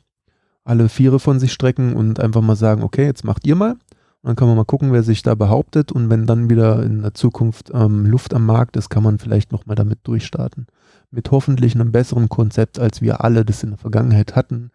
alle 0.64 0.90
Viere 0.90 1.18
von 1.18 1.40
sich 1.40 1.50
strecken 1.50 1.96
und 1.96 2.20
einfach 2.20 2.42
mal 2.42 2.56
sagen, 2.56 2.82
okay, 2.82 3.06
jetzt 3.06 3.24
macht 3.24 3.46
ihr 3.46 3.56
mal. 3.56 3.70
Und 3.70 3.80
dann 4.28 4.36
kann 4.36 4.48
man 4.48 4.56
mal 4.58 4.64
gucken, 4.64 4.92
wer 4.92 5.02
sich 5.02 5.22
da 5.22 5.34
behauptet. 5.34 5.90
Und 5.90 6.10
wenn 6.10 6.26
dann 6.26 6.50
wieder 6.50 6.82
in 6.82 7.00
der 7.00 7.14
Zukunft 7.14 7.70
ähm, 7.72 8.04
Luft 8.04 8.34
am 8.34 8.44
Markt 8.44 8.76
ist, 8.76 8.90
kann 8.90 9.02
man 9.02 9.18
vielleicht 9.18 9.50
nochmal 9.50 9.76
damit 9.76 10.00
durchstarten. 10.02 10.66
Mit 11.10 11.30
hoffentlich 11.30 11.74
einem 11.74 11.90
besseren 11.90 12.28
Konzept, 12.28 12.78
als 12.78 13.00
wir 13.00 13.24
alle 13.24 13.46
das 13.46 13.62
in 13.62 13.70
der 13.70 13.78
Vergangenheit 13.78 14.36
hatten. 14.36 14.72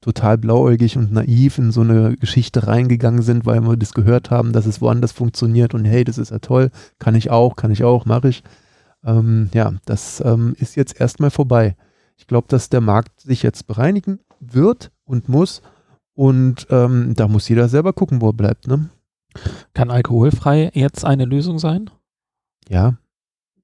Total 0.00 0.38
blauäugig 0.38 0.96
und 0.96 1.12
naiv 1.12 1.58
in 1.58 1.70
so 1.70 1.82
eine 1.82 2.16
Geschichte 2.16 2.66
reingegangen 2.66 3.22
sind, 3.22 3.46
weil 3.46 3.60
wir 3.60 3.76
das 3.76 3.94
gehört 3.94 4.30
haben, 4.30 4.52
dass 4.52 4.66
es 4.66 4.80
woanders 4.80 5.12
funktioniert 5.12 5.74
und 5.74 5.84
hey, 5.84 6.04
das 6.04 6.18
ist 6.18 6.30
ja 6.30 6.40
toll, 6.40 6.70
kann 6.98 7.14
ich 7.14 7.30
auch, 7.30 7.56
kann 7.56 7.70
ich 7.70 7.84
auch, 7.84 8.04
mache 8.04 8.28
ich. 8.28 8.42
Ähm, 9.04 9.50
ja, 9.54 9.72
das 9.84 10.22
ähm, 10.24 10.54
ist 10.58 10.74
jetzt 10.76 11.00
erstmal 11.00 11.30
vorbei. 11.30 11.76
Ich 12.16 12.26
glaube, 12.26 12.48
dass 12.48 12.68
der 12.68 12.80
Markt 12.80 13.20
sich 13.20 13.42
jetzt 13.42 13.66
bereinigen 13.66 14.20
wird 14.40 14.90
und 15.04 15.28
muss 15.28 15.62
und 16.14 16.66
ähm, 16.70 17.14
da 17.14 17.28
muss 17.28 17.48
jeder 17.48 17.68
selber 17.68 17.92
gucken, 17.92 18.20
wo 18.20 18.30
er 18.30 18.34
bleibt. 18.34 18.66
Ne? 18.66 18.88
Kann 19.72 19.90
alkoholfrei 19.90 20.70
jetzt 20.74 21.04
eine 21.04 21.24
Lösung 21.24 21.58
sein? 21.58 21.90
Ja. 22.68 22.96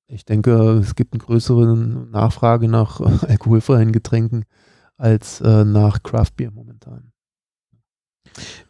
Ich 0.07 0.25
denke, 0.25 0.79
es 0.79 0.97
gibt 0.97 1.15
eine 1.15 1.23
größere 1.23 1.77
Nachfrage 1.77 2.69
nach 2.69 3.01
alkoholfreien 3.23 3.93
Getränken 3.93 4.45
als 5.01 5.41
äh, 5.41 5.65
nach 5.65 6.03
Craft 6.03 6.33
Beer 6.37 6.51
momentan. 6.51 7.13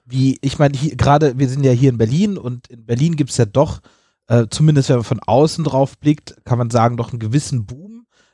Wie, 0.04 0.38
ich 0.40 0.58
meine, 0.58 0.76
gerade, 0.76 1.38
wir 1.38 1.48
sind 1.48 1.64
ja 1.64 1.72
hier 1.72 1.90
in 1.90 1.98
Berlin 1.98 2.38
und 2.38 2.68
in 2.68 2.86
Berlin 2.86 3.16
gibt 3.16 3.30
es 3.30 3.36
ja 3.36 3.44
doch, 3.44 3.80
äh, 4.28 4.46
zumindest 4.50 4.88
wenn 4.88 4.96
man 4.96 5.04
von 5.04 5.20
außen 5.20 5.64
drauf 5.64 5.98
blickt, 5.98 6.36
kann 6.44 6.58
man 6.58 6.70
sagen, 6.70 6.96
doch 6.96 7.10
einen 7.10 7.18
gewissen 7.18 7.66
Boom 7.66 7.90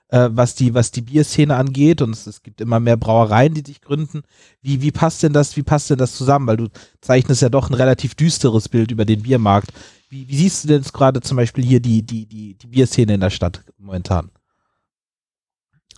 äh, 0.08 0.28
was 0.30 0.54
die, 0.54 0.74
was 0.74 0.90
die 0.90 1.02
Bierszene 1.02 1.56
angeht 1.56 2.02
und 2.02 2.10
es, 2.10 2.26
es, 2.26 2.42
gibt 2.42 2.60
immer 2.60 2.80
mehr 2.80 2.96
Brauereien, 2.96 3.54
die 3.54 3.62
sich 3.66 3.80
gründen. 3.80 4.22
Wie, 4.62 4.82
wie 4.82 4.92
passt 4.92 5.22
denn 5.22 5.32
das, 5.32 5.56
wie 5.56 5.62
passt 5.62 5.90
denn 5.90 5.98
das 5.98 6.14
zusammen? 6.14 6.46
Weil 6.46 6.56
du 6.56 6.68
zeichnest 7.00 7.42
ja 7.42 7.48
doch 7.48 7.70
ein 7.70 7.74
relativ 7.74 8.14
düsteres 8.14 8.68
Bild 8.68 8.90
über 8.90 9.04
den 9.04 9.22
Biermarkt. 9.22 9.72
Wie, 10.08 10.28
wie 10.28 10.36
siehst 10.36 10.64
du 10.64 10.68
denn 10.68 10.82
gerade 10.82 11.20
zum 11.20 11.36
Beispiel 11.36 11.64
hier 11.64 11.80
die, 11.80 12.02
die, 12.02 12.26
die, 12.26 12.54
die 12.54 12.66
Bierszene 12.66 13.14
in 13.14 13.20
der 13.20 13.30
Stadt 13.30 13.64
momentan? 13.78 14.30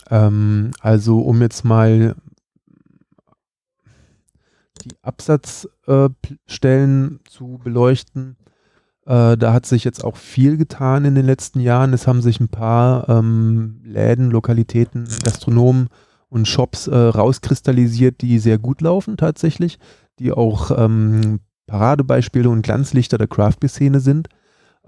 Ähm, 0.09 0.71
also, 0.81 1.19
um 1.19 1.41
jetzt 1.41 1.63
mal 1.63 2.15
die 4.83 4.95
Absatzstellen 5.01 7.15
äh, 7.15 7.29
zu 7.29 7.59
beleuchten, 7.63 8.37
äh, 9.05 9.37
da 9.37 9.53
hat 9.53 9.65
sich 9.65 9.83
jetzt 9.83 10.03
auch 10.03 10.17
viel 10.17 10.57
getan 10.57 11.05
in 11.05 11.15
den 11.15 11.25
letzten 11.25 11.59
Jahren. 11.59 11.93
Es 11.93 12.07
haben 12.07 12.21
sich 12.21 12.39
ein 12.39 12.49
paar 12.49 13.09
ähm, 13.09 13.81
Läden, 13.83 14.31
Lokalitäten, 14.31 15.07
Gastronomen 15.23 15.89
und 16.29 16.47
Shops 16.47 16.87
äh, 16.87 16.95
rauskristallisiert, 16.95 18.21
die 18.21 18.39
sehr 18.39 18.59
gut 18.59 18.81
laufen 18.81 19.17
tatsächlich, 19.17 19.79
die 20.19 20.31
auch 20.31 20.71
ähm, 20.77 21.39
Paradebeispiele 21.65 22.49
und 22.49 22.61
Glanzlichter 22.61 23.17
der 23.17 23.27
Craft-Szene 23.27 23.99
sind, 23.99 24.29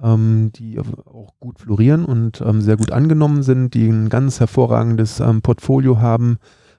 ähm, 0.02 0.52
die 0.54 0.80
auch 0.80 1.34
gut 1.40 1.60
florieren 1.60 2.06
und 2.06 2.42
ähm, 2.42 2.62
sehr 2.62 2.78
gut 2.78 2.92
angenommen 2.92 3.44
sind, 3.44 3.74
die 3.74 3.88
ein 3.88 4.10
ganz 4.10 4.40
hervorragendes 4.40 5.20
ähm, 5.20 5.42
Portfolio 5.42 6.00
haben, 6.00 6.38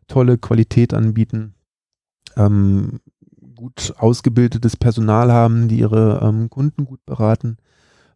tolle 0.08 0.38
Qualität 0.38 0.94
anbieten. 0.94 1.54
Ähm, 2.36 3.00
gut 3.54 3.94
ausgebildetes 3.98 4.76
Personal 4.76 5.30
haben, 5.30 5.68
die 5.68 5.78
ihre 5.78 6.20
ähm, 6.22 6.50
Kunden 6.50 6.84
gut 6.84 7.04
beraten 7.06 7.58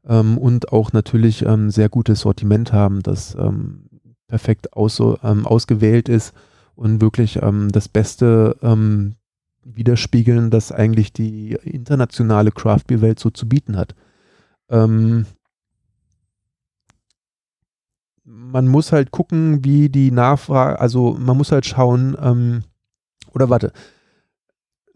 ähm, 0.06 0.38
und 0.38 0.72
auch 0.72 0.92
natürlich 0.92 1.44
sehr 1.68 1.88
gutes 1.88 2.20
Sortiment 2.20 2.72
haben, 2.72 3.02
das 3.02 3.36
perfekt 4.26 4.72
aus, 4.72 5.00
ausgewählt 5.00 6.08
ist 6.08 6.34
und 6.74 7.00
wirklich 7.00 7.38
das 7.40 7.88
Beste 7.88 8.56
widerspiegeln, 9.62 10.50
das 10.50 10.72
eigentlich 10.72 11.12
die 11.12 11.52
internationale 11.62 12.50
Craft 12.50 12.84
Beer 12.88 13.02
Welt 13.02 13.20
so 13.20 13.30
zu 13.30 13.48
bieten 13.48 13.76
hat. 13.76 13.94
Man 14.68 15.26
muss 18.68 18.92
halt 18.92 19.12
gucken, 19.12 19.64
wie 19.64 19.88
die 19.88 20.10
Nachfrage, 20.10 20.80
also 20.80 21.16
man 21.18 21.36
muss 21.36 21.52
halt 21.52 21.66
schauen, 21.66 22.64
oder 23.32 23.50
warte, 23.50 23.72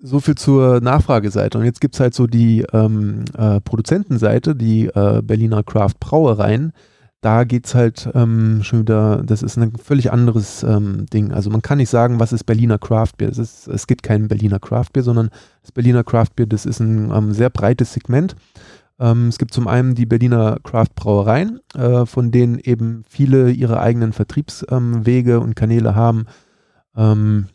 so 0.03 0.21
viel 0.21 0.35
zur 0.35 0.81
Nachfrageseite. 0.81 1.59
Und 1.59 1.65
jetzt 1.65 1.81
gibt 1.81 1.95
es 1.95 2.01
halt 2.01 2.15
so 2.15 2.27
die 2.27 2.65
ähm, 2.73 3.25
äh, 3.37 3.61
Produzentenseite, 3.61 4.57
die 4.57 4.87
äh, 4.87 5.23
Berliner 5.23 5.63
Craft 5.63 5.95
Brauereien. 6.01 6.73
Da 7.21 7.45
geht 7.45 7.67
es 7.67 7.75
halt 7.75 8.09
ähm, 8.15 8.63
schon 8.63 8.81
wieder, 8.81 9.23
das 9.23 9.43
ist 9.43 9.59
ein 9.59 9.77
völlig 9.77 10.11
anderes 10.11 10.63
ähm, 10.63 11.05
Ding. 11.13 11.33
Also 11.33 11.51
man 11.51 11.61
kann 11.61 11.77
nicht 11.77 11.91
sagen, 11.91 12.19
was 12.19 12.33
ist 12.33 12.45
Berliner 12.45 12.79
Craft 12.79 13.13
Beer. 13.19 13.29
Es, 13.29 13.87
gibt 13.87 14.03
kein 14.03 14.27
Berliner 14.27 14.59
Craft 14.59 14.87
Beer, 14.95 15.03
sondern 15.03 15.29
das 15.61 15.73
Berliner 15.73 16.03
Craft 16.03 16.31
Beer, 16.35 16.47
das 16.47 16.65
ist 16.65 16.81
ein 16.81 17.13
ähm, 17.15 17.35
sehr 17.35 17.51
breites 17.51 17.93
Segment. 17.93 18.37
Ähm, 19.01 19.29
es 19.29 19.39
gibt 19.39 19.55
zum 19.55 19.67
einen 19.67 19.95
die 19.95 20.07
Berliner 20.07 20.59
Craft 20.63 20.95
Brauereien, 20.95 21.61
äh, 21.75 22.05
von 22.05 22.31
denen 22.31 22.59
eben 22.59 23.03
viele 23.09 23.51
ihre 23.51 23.81
eigenen 23.81 24.13
Vertriebswege 24.13 25.35
ähm, 25.35 25.43
und 25.43 25.57
Kanäle 25.57 25.95
haben. 25.95 26.27
Ähm, 26.95 27.47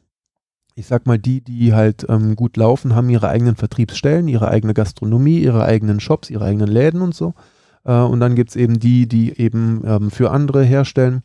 ich 0.74 0.88
sag 0.88 1.06
mal, 1.06 1.20
die, 1.20 1.42
die 1.42 1.74
halt 1.74 2.06
ähm, 2.10 2.36
gut 2.36 2.58
laufen, 2.58 2.96
haben 2.96 3.10
ihre 3.10 3.30
eigenen 3.30 3.56
Vertriebsstellen, 3.56 4.28
ihre 4.28 4.50
eigene 4.50 4.74
Gastronomie, 4.74 5.40
ihre 5.40 5.64
eigenen 5.64 6.00
Shops, 6.00 6.30
ihre 6.30 6.44
eigenen 6.44 6.68
Läden 6.68 7.02
und 7.02 7.16
so. 7.16 7.34
Äh, 7.86 7.94
und 7.94 8.20
dann 8.20 8.36
gibt 8.36 8.50
es 8.50 8.56
eben 8.56 8.80
die, 8.80 9.08
die 9.08 9.40
eben 9.40 9.84
ähm, 9.86 10.12
für 10.12 10.32
andere 10.32 10.64
herstellen. 10.64 11.22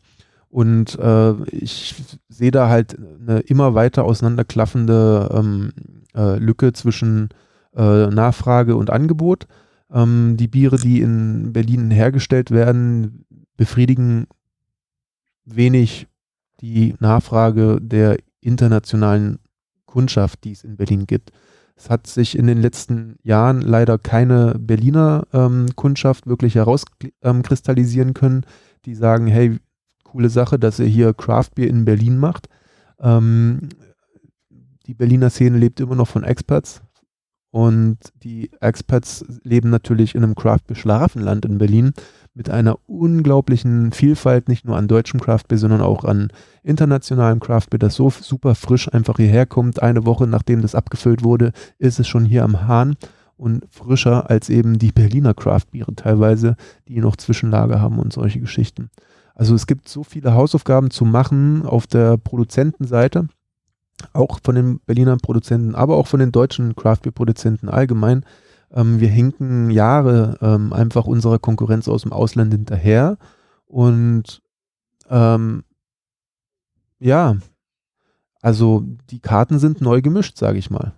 Und 0.49 0.99
äh, 0.99 1.33
ich 1.49 1.95
sehe 2.29 2.51
da 2.51 2.69
halt 2.69 2.97
eine 2.99 3.39
immer 3.39 3.73
weiter 3.73 4.03
auseinanderklaffende 4.03 5.29
ähm, 5.33 5.71
äh, 6.15 6.37
Lücke 6.37 6.73
zwischen 6.73 7.29
äh, 7.75 8.07
Nachfrage 8.07 8.75
und 8.75 8.89
Angebot. 8.89 9.47
Ähm, 9.91 10.37
die 10.37 10.47
Biere, 10.47 10.77
die 10.77 11.01
in 11.01 11.53
Berlin 11.53 11.91
hergestellt 11.91 12.51
werden, 12.51 13.25
befriedigen 13.57 14.27
wenig 15.45 16.07
die 16.61 16.95
Nachfrage 16.99 17.79
der 17.81 18.17
internationalen 18.39 19.39
Kundschaft, 19.85 20.43
die 20.43 20.51
es 20.51 20.63
in 20.63 20.77
Berlin 20.77 21.05
gibt. 21.05 21.31
Es 21.75 21.89
hat 21.89 22.07
sich 22.07 22.37
in 22.37 22.47
den 22.47 22.61
letzten 22.61 23.17
Jahren 23.23 23.61
leider 23.61 23.97
keine 23.97 24.55
Berliner 24.59 25.27
ähm, 25.33 25.67
Kundschaft 25.75 26.27
wirklich 26.27 26.55
herauskristallisieren 26.55 28.09
ähm, 28.09 28.13
können, 28.13 28.45
die 28.85 28.93
sagen, 28.93 29.27
hey, 29.27 29.57
coole 30.03 30.29
Sache, 30.29 30.59
dass 30.59 30.79
ihr 30.79 30.85
hier 30.85 31.13
Craft 31.13 31.49
Beer 31.55 31.69
in 31.69 31.85
Berlin 31.85 32.17
macht. 32.17 32.49
Ähm, 32.99 33.69
die 34.85 34.93
Berliner 34.93 35.29
Szene 35.29 35.57
lebt 35.57 35.79
immer 35.79 35.95
noch 35.95 36.07
von 36.07 36.23
Experts 36.23 36.81
und 37.51 37.97
die 38.23 38.49
Experts 38.61 39.25
leben 39.43 39.69
natürlich 39.69 40.15
in 40.15 40.23
einem 40.23 40.35
Craft 40.35 40.67
Beer 40.67 40.77
Schlafenland 40.77 41.45
in 41.45 41.57
Berlin 41.57 41.91
mit 42.33 42.49
einer 42.49 42.79
unglaublichen 42.87 43.91
Vielfalt, 43.91 44.47
nicht 44.47 44.65
nur 44.65 44.77
an 44.77 44.87
deutschem 44.87 45.19
Craft 45.19 45.43
Beer, 45.49 45.57
sondern 45.57 45.81
auch 45.81 46.05
an 46.05 46.29
internationalem 46.63 47.41
Craft 47.41 47.67
Beer, 47.69 47.79
das 47.79 47.95
so 47.95 48.09
super 48.09 48.55
frisch 48.55 48.91
einfach 48.93 49.17
hierher 49.17 49.45
kommt. 49.45 49.81
Eine 49.81 50.05
Woche 50.05 50.27
nachdem 50.27 50.61
das 50.61 50.75
abgefüllt 50.75 51.23
wurde, 51.23 51.51
ist 51.77 51.99
es 51.99 52.07
schon 52.07 52.23
hier 52.23 52.45
am 52.45 52.67
Hahn 52.67 52.95
und 53.35 53.65
frischer 53.69 54.29
als 54.29 54.49
eben 54.49 54.79
die 54.79 54.93
Berliner 54.93 55.33
Craft 55.33 55.71
Biere 55.71 55.93
teilweise, 55.93 56.55
die 56.87 57.01
noch 57.01 57.17
Zwischenlager 57.17 57.81
haben 57.81 57.99
und 57.99 58.13
solche 58.13 58.39
Geschichten. 58.39 58.89
Also 59.35 59.55
es 59.55 59.67
gibt 59.67 59.89
so 59.89 60.03
viele 60.03 60.33
Hausaufgaben 60.35 60.89
zu 60.89 61.03
machen 61.03 61.65
auf 61.65 61.85
der 61.85 62.17
Produzentenseite, 62.17 63.27
auch 64.13 64.39
von 64.43 64.55
den 64.55 64.79
Berliner 64.79 65.17
Produzenten, 65.17 65.75
aber 65.75 65.97
auch 65.97 66.07
von 66.07 66.19
den 66.19 66.31
deutschen 66.31 66.75
Craft 66.75 66.99
Beer 67.03 67.11
Produzenten 67.11 67.69
allgemein, 67.69 68.25
ähm, 68.73 68.99
wir 68.99 69.09
hinken 69.09 69.69
Jahre 69.69 70.37
ähm, 70.41 70.73
einfach 70.73 71.05
unserer 71.05 71.39
Konkurrenz 71.39 71.87
aus 71.87 72.03
dem 72.03 72.13
Ausland 72.13 72.53
hinterher. 72.53 73.17
Und 73.65 74.41
ähm, 75.09 75.63
ja, 76.99 77.37
also 78.41 78.83
die 79.09 79.19
Karten 79.19 79.59
sind 79.59 79.81
neu 79.81 80.01
gemischt, 80.01 80.37
sage 80.37 80.57
ich 80.57 80.69
mal. 80.69 80.93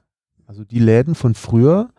Also 0.45 0.63
die 0.63 0.79
Läden 0.79 1.15
von 1.15 1.33
früher, 1.33 1.89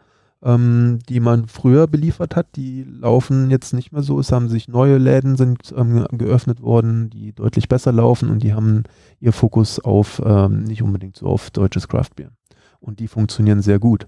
ähm, 0.45 0.99
die 1.09 1.21
man 1.21 1.49
früher 1.49 1.87
beliefert 1.87 2.37
hat, 2.37 2.57
die 2.57 2.85
laufen 2.85 3.51
jetzt 3.51 3.73
nicht 3.73 3.93
mehr 3.93 4.03
so. 4.03 4.21
Es 4.21 4.31
haben 4.31 4.49
sich 4.49 4.69
neue 4.69 4.99
Läden 4.99 5.37
sind 5.37 5.75
ähm, 5.77 6.07
geöffnet 6.13 6.61
worden, 6.61 7.11
die 7.11 7.33
deutlich 7.33 7.69
besser 7.69 7.93
laufen 7.93 8.31
und 8.31 8.43
die 8.43 8.53
haben 8.53 8.85
ihr 9.21 9.33
Fokus 9.33 9.81
auf 9.81 10.21
ähm, 10.25 10.65
nicht 10.65 10.83
unbedingt 10.83 11.17
so 11.17 11.27
auf 11.27 11.51
deutsches 11.51 11.89
Craftbier. 11.89 12.31
Und 12.79 13.01
die 13.01 13.09
funktionieren 13.09 13.63
sehr 13.63 13.79
gut. 13.79 14.07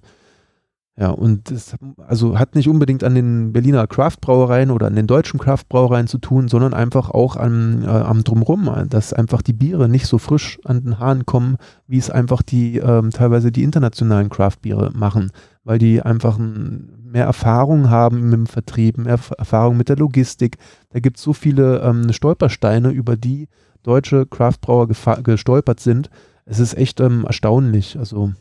Ja, 0.98 1.10
und 1.10 1.50
das 1.50 1.76
also 1.98 2.38
hat 2.38 2.54
nicht 2.54 2.68
unbedingt 2.70 3.04
an 3.04 3.14
den 3.14 3.52
Berliner 3.52 3.86
Craft-Brauereien 3.86 4.70
oder 4.70 4.86
an 4.86 4.94
den 4.94 5.06
deutschen 5.06 5.38
Craft-Brauereien 5.38 6.06
zu 6.06 6.16
tun, 6.16 6.48
sondern 6.48 6.72
einfach 6.72 7.10
auch 7.10 7.36
an, 7.36 7.82
äh, 7.82 7.86
am 7.86 8.24
Drumrum, 8.24 8.70
dass 8.88 9.12
einfach 9.12 9.42
die 9.42 9.52
Biere 9.52 9.90
nicht 9.90 10.06
so 10.06 10.16
frisch 10.16 10.58
an 10.64 10.82
den 10.82 10.98
Haaren 10.98 11.26
kommen, 11.26 11.58
wie 11.86 11.98
es 11.98 12.08
einfach 12.08 12.40
die 12.40 12.78
ähm, 12.78 13.10
teilweise 13.10 13.52
die 13.52 13.62
internationalen 13.62 14.30
Craft-Biere 14.30 14.92
machen, 14.94 15.32
weil 15.64 15.78
die 15.78 16.00
einfach 16.00 16.38
mehr 16.38 17.26
Erfahrung 17.26 17.90
haben 17.90 18.30
mit 18.30 18.32
dem 18.32 18.46
Vertrieb, 18.46 18.96
mehr 18.96 19.18
Erfahrung 19.36 19.76
mit 19.76 19.90
der 19.90 19.96
Logistik. 19.96 20.56
Da 20.90 21.00
gibt 21.00 21.18
es 21.18 21.22
so 21.22 21.34
viele 21.34 21.80
ähm, 21.82 22.10
Stolpersteine, 22.10 22.88
über 22.88 23.18
die 23.18 23.48
deutsche 23.82 24.24
Craft-Brauer 24.24 24.88
gestolpert 24.88 25.80
sind. 25.80 26.08
Es 26.46 26.58
ist 26.58 26.74
echt 26.74 27.00
ähm, 27.00 27.26
erstaunlich. 27.26 27.98
Also 27.98 28.32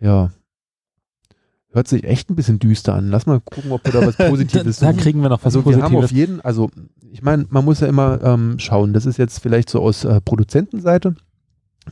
ja, 0.00 0.30
hört 1.76 1.88
sich 1.88 2.04
echt 2.04 2.30
ein 2.30 2.36
bisschen 2.36 2.58
düster 2.58 2.94
an. 2.94 3.10
Lass 3.10 3.26
mal 3.26 3.40
gucken, 3.40 3.70
ob 3.70 3.84
wir 3.84 3.92
da 3.92 4.04
was 4.04 4.16
Positives 4.28 4.78
Da 4.78 4.92
kriegen 4.92 5.20
wir 5.20 5.28
noch 5.28 5.40
was 5.40 5.46
also 5.46 5.62
Positives. 5.62 5.90
Wir 5.92 5.96
haben 5.96 6.04
auf 6.04 6.10
jeden, 6.10 6.40
also 6.40 6.70
ich 7.12 7.22
meine, 7.22 7.46
man 7.50 7.64
muss 7.64 7.80
ja 7.80 7.86
immer 7.86 8.20
ähm, 8.22 8.58
schauen, 8.58 8.92
das 8.92 9.06
ist 9.06 9.18
jetzt 9.18 9.38
vielleicht 9.38 9.70
so 9.70 9.80
aus 9.80 10.04
äh, 10.04 10.20
Produzentenseite, 10.20 11.14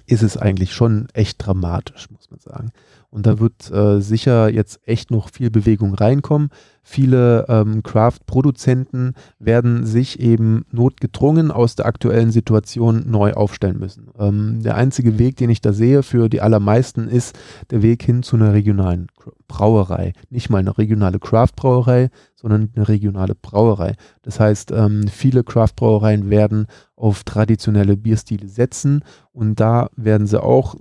ist 0.07 0.23
es 0.23 0.37
eigentlich 0.37 0.73
schon 0.75 1.09
echt 1.13 1.45
dramatisch, 1.45 2.11
muss 2.11 2.31
man 2.31 2.41
sagen. 2.41 2.73
Und 3.15 3.27
da 3.27 3.39
wird 3.39 3.71
äh, 3.71 4.01
sicher 4.01 4.49
jetzt 4.49 4.81
echt 4.89 5.13
noch 5.13 5.31
viel 5.31 5.49
Bewegung 5.49 5.95
reinkommen. 5.95 6.49
Viele 6.83 7.47
ähm, 7.49 7.85
Craft-Produzenten 7.85 9.15
werden 9.39 9.87
sich 9.87 10.19
eben 10.19 10.65
notgedrungen 10.73 11.53
aus 11.53 11.77
der 11.77 11.87
aktuellen 11.87 12.33
Situation 12.33 13.05
neu 13.09 13.35
aufstellen 13.35 13.79
müssen. 13.79 14.09
Ähm, 14.19 14.65
der 14.65 14.75
einzige 14.75 15.17
Weg, 15.17 15.37
den 15.37 15.49
ich 15.49 15.61
da 15.61 15.73
sehe 15.73 16.03
für 16.03 16.29
die 16.29 16.41
allermeisten, 16.41 17.07
ist 17.07 17.39
der 17.71 17.83
Weg 17.83 18.03
hin 18.03 18.25
zu 18.25 18.35
einer 18.35 18.53
regionalen 18.53 19.07
Brauerei. 19.47 20.13
Nicht 20.31 20.51
mal 20.51 20.59
eine 20.59 20.77
regionale 20.77 21.21
Craft-Brauerei, 21.21 22.11
sondern 22.35 22.73
eine 22.75 22.89
regionale 22.89 23.37
Brauerei. 23.37 23.95
Das 24.23 24.41
heißt, 24.41 24.73
ähm, 24.73 25.07
viele 25.07 25.45
Craft-Brauereien 25.45 26.31
werden 26.31 26.67
auf 26.97 27.23
traditionelle 27.23 27.97
Bierstile 27.97 28.49
setzen 28.49 29.05
und 29.33 29.61
da 29.61 29.89
werden 29.95 30.27
sie 30.27 30.43
auch 30.43 30.75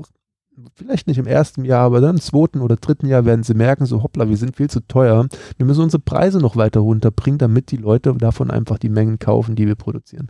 vielleicht 0.76 1.08
nicht 1.08 1.18
im 1.18 1.28
ersten 1.28 1.66
Jahr, 1.66 1.82
aber 1.82 2.02
dann 2.02 2.16
im 2.16 2.22
zweiten 2.22 2.62
oder 2.62 2.76
dritten 2.76 3.08
Jahr 3.08 3.26
werden 3.26 3.44
sie 3.44 3.54
merken, 3.54 3.86
so 3.86 4.04
hoppla, 4.04 4.30
wir 4.30 4.38
sind 4.38 4.56
viel 4.56 4.70
zu 4.70 4.82
teuer. 4.82 5.28
Wir 5.58 5.66
müssen 5.66 5.84
unsere 5.84 6.02
Preise 6.02 6.40
noch 6.40 6.56
weiter 6.56 6.82
runterbringen, 6.82 7.38
damit 7.38 7.72
die 7.72 7.78
Leute 7.78 8.14
davon 8.14 8.52
einfach 8.52 8.78
die 8.78 8.90
Mengen 8.90 9.20
kaufen, 9.20 9.56
die 9.56 9.68
wir 9.68 9.76
produzieren. 9.76 10.30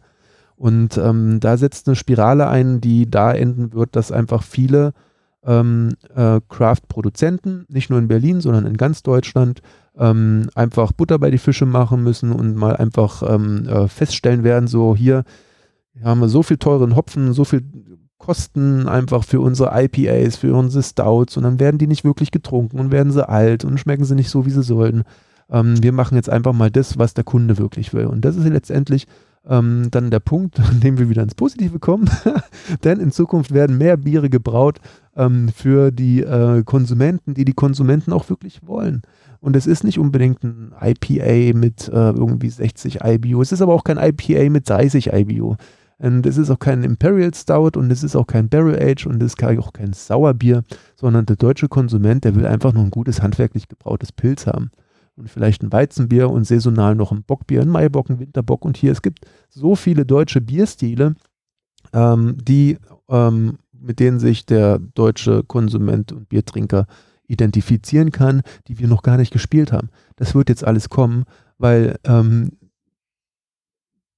Und 0.56 0.98
ähm, 0.98 1.40
da 1.40 1.58
setzt 1.58 1.88
eine 1.88 1.96
Spirale 1.96 2.48
ein, 2.48 2.80
die 2.80 3.10
da 3.10 3.34
enden 3.34 3.74
wird, 3.74 3.96
dass 3.96 4.12
einfach 4.12 4.44
viele 4.44 4.94
ähm, 5.46 5.96
äh, 6.16 6.40
Craft-Produzenten, 6.48 7.66
nicht 7.70 7.90
nur 7.90 8.00
in 8.00 8.08
Berlin, 8.08 8.40
sondern 8.40 8.66
in 8.66 8.78
ganz 8.78 9.04
Deutschland, 9.04 9.62
ähm, 9.98 10.50
einfach 10.56 10.92
Butter 10.92 11.20
bei 11.20 11.32
die 11.32 11.38
Fische 11.38 11.66
machen 11.66 12.04
müssen 12.04 12.32
und 12.32 12.56
mal 12.56 12.76
einfach 12.76 13.24
ähm, 13.28 13.68
äh, 13.68 13.88
feststellen 13.88 14.44
werden, 14.44 14.68
so 14.68 14.96
hier 14.96 15.24
haben 16.04 16.22
wir 16.22 16.30
so 16.30 16.42
viel 16.42 16.58
teuren 16.58 16.96
Hopfen, 16.96 17.34
so 17.34 17.46
viel 17.46 17.64
Kosten 18.24 18.88
einfach 18.88 19.26
für 19.26 19.42
unsere 19.42 19.72
IPAs, 19.74 20.38
für 20.38 20.56
unsere 20.56 20.82
Stouts 20.82 21.36
und 21.36 21.44
dann 21.44 21.60
werden 21.60 21.78
die 21.78 21.88
nicht 21.88 22.06
wirklich 22.06 22.32
getrunken 22.32 22.80
und 22.80 22.90
werden 22.90 23.12
sie 23.12 23.28
alt 23.28 23.66
und 23.66 23.78
schmecken 23.80 24.06
sie 24.06 24.16
nicht 24.16 24.30
so, 24.30 24.46
wie 24.46 24.50
sie 24.50 24.64
sollten. 24.64 25.04
Ähm, 25.52 25.84
wir 25.84 25.92
machen 25.92 26.16
jetzt 26.16 26.30
einfach 26.30 26.54
mal 26.54 26.72
das, 26.72 26.98
was 26.98 27.14
der 27.14 27.26
Kunde 27.26 27.58
wirklich 27.58 27.94
will. 27.94 28.06
Und 28.06 28.24
das 28.24 28.38
ist 28.38 28.48
letztendlich 28.48 29.08
ähm, 29.46 29.90
dann 29.92 30.10
der 30.10 30.22
Punkt, 30.22 30.58
an 30.62 30.80
dem 30.80 30.98
wir 30.98 31.10
wieder 31.10 31.22
ins 31.22 31.36
Positive 31.36 31.80
kommen. 31.80 32.10
Denn 32.86 33.02
in 33.02 33.12
Zukunft 33.12 33.54
werden 33.54 33.78
mehr 33.78 33.98
Biere 33.98 34.30
gebraut 34.30 34.80
ähm, 35.18 35.50
für 35.50 35.92
die 35.92 36.22
äh, 36.22 36.64
Konsumenten, 36.64 37.34
die 37.34 37.44
die 37.44 37.54
Konsumenten 37.54 38.14
auch 38.14 38.30
wirklich 38.30 38.66
wollen. 38.66 39.02
Und 39.42 39.58
es 39.58 39.68
ist 39.68 39.84
nicht 39.84 40.00
unbedingt 40.00 40.44
ein 40.46 40.72
IPA 40.82 41.58
mit 41.58 41.90
äh, 41.90 42.12
irgendwie 42.12 42.50
60 42.50 43.00
IBU. 43.04 43.42
Es 43.42 43.52
ist 43.52 43.62
aber 43.62 43.74
auch 43.74 43.84
kein 43.84 43.98
IPA 43.98 44.50
mit 44.50 44.70
30 44.70 45.12
IBU. 45.12 45.58
Und 46.04 46.26
es 46.26 46.38
ist 46.38 46.50
auch 46.50 46.60
kein 46.60 46.84
Imperial 46.84 47.34
Stout 47.34 47.80
und 47.80 47.90
es 47.90 48.04
ist 48.04 48.18
auch 48.18 48.28
kein 48.28 48.50
Barrel 48.50 48.78
Age 48.78 49.06
und 49.06 49.24
es 49.24 49.36
ist 49.36 49.44
auch 49.44 49.72
kein 49.72 49.94
Sauerbier, 49.94 50.64
sondern 50.98 51.26
der 51.26 51.38
deutsche 51.38 51.70
Konsument, 51.70 52.26
der 52.26 52.36
will 52.36 52.46
einfach 52.46 52.74
nur 52.74 52.84
ein 52.84 52.92
gutes 52.92 53.22
handwerklich 53.22 53.70
gebrautes 53.70 54.12
Pilz 54.12 54.46
haben. 54.46 54.70
Und 55.16 55.30
vielleicht 55.30 55.64
ein 55.64 55.72
Weizenbier 55.72 56.30
und 56.30 56.44
saisonal 56.46 56.96
noch 56.96 57.14
ein 57.14 57.24
Bockbier, 57.24 57.62
ein 57.62 57.70
Maibock, 57.70 58.10
ein 58.10 58.20
Winterbock. 58.20 58.66
Und 58.66 58.76
hier, 58.76 58.92
es 58.92 59.02
gibt 59.02 59.20
so 59.48 59.76
viele 59.76 60.06
deutsche 60.06 60.42
Bierstile, 60.42 61.16
ähm, 61.94 62.36
die, 62.44 62.80
ähm, 63.08 63.60
mit 63.72 64.02
denen 64.02 64.20
sich 64.20 64.46
der 64.46 64.80
deutsche 64.80 65.44
Konsument 65.44 66.12
und 66.12 66.28
Biertrinker 66.28 66.86
identifizieren 67.28 68.12
kann, 68.12 68.42
die 68.68 68.78
wir 68.78 68.90
noch 68.90 69.04
gar 69.04 69.16
nicht 69.16 69.32
gespielt 69.32 69.72
haben. 69.72 69.90
Das 70.18 70.36
wird 70.36 70.50
jetzt 70.50 70.66
alles 70.66 70.90
kommen, 70.90 71.24
weil 71.58 71.98
ähm, 72.04 72.58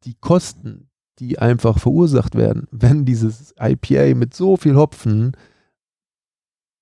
die 0.05 0.15
Kosten, 0.19 0.84
die 1.19 1.39
einfach 1.39 1.79
verursacht 1.79 2.35
werden, 2.35 2.67
wenn 2.71 3.05
dieses 3.05 3.53
IPA 3.59 4.15
mit 4.15 4.33
so 4.33 4.57
viel 4.57 4.75
Hopfen 4.75 5.33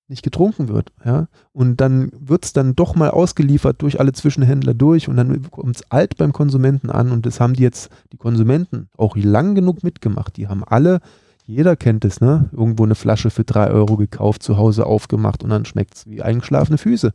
nicht 0.08 0.22
getrunken 0.22 0.68
wird. 0.68 0.92
Ja? 1.04 1.28
Und 1.52 1.80
dann 1.80 2.10
wird 2.18 2.44
es 2.44 2.52
dann 2.52 2.74
doch 2.74 2.94
mal 2.94 3.10
ausgeliefert 3.10 3.80
durch 3.82 4.00
alle 4.00 4.12
Zwischenhändler 4.12 4.74
durch 4.74 5.08
und 5.08 5.16
dann 5.16 5.50
kommt 5.50 5.76
es 5.76 5.90
alt 5.90 6.16
beim 6.16 6.32
Konsumenten 6.32 6.90
an 6.90 7.10
und 7.10 7.26
das 7.26 7.40
haben 7.40 7.54
die 7.54 7.62
jetzt, 7.62 7.90
die 8.12 8.18
Konsumenten, 8.18 8.88
auch 8.96 9.16
lang 9.16 9.54
genug 9.54 9.82
mitgemacht. 9.82 10.36
Die 10.36 10.48
haben 10.48 10.62
alle, 10.64 11.00
jeder 11.46 11.76
kennt 11.76 12.04
es, 12.04 12.20
ne? 12.20 12.50
Irgendwo 12.52 12.84
eine 12.84 12.94
Flasche 12.94 13.30
für 13.30 13.44
drei 13.44 13.70
Euro 13.70 13.96
gekauft, 13.96 14.42
zu 14.42 14.56
Hause 14.56 14.86
aufgemacht 14.86 15.42
und 15.42 15.50
dann 15.50 15.64
schmeckt 15.64 15.94
es 15.94 16.06
wie 16.06 16.22
eingeschlafene 16.22 16.78
Füße. 16.78 17.12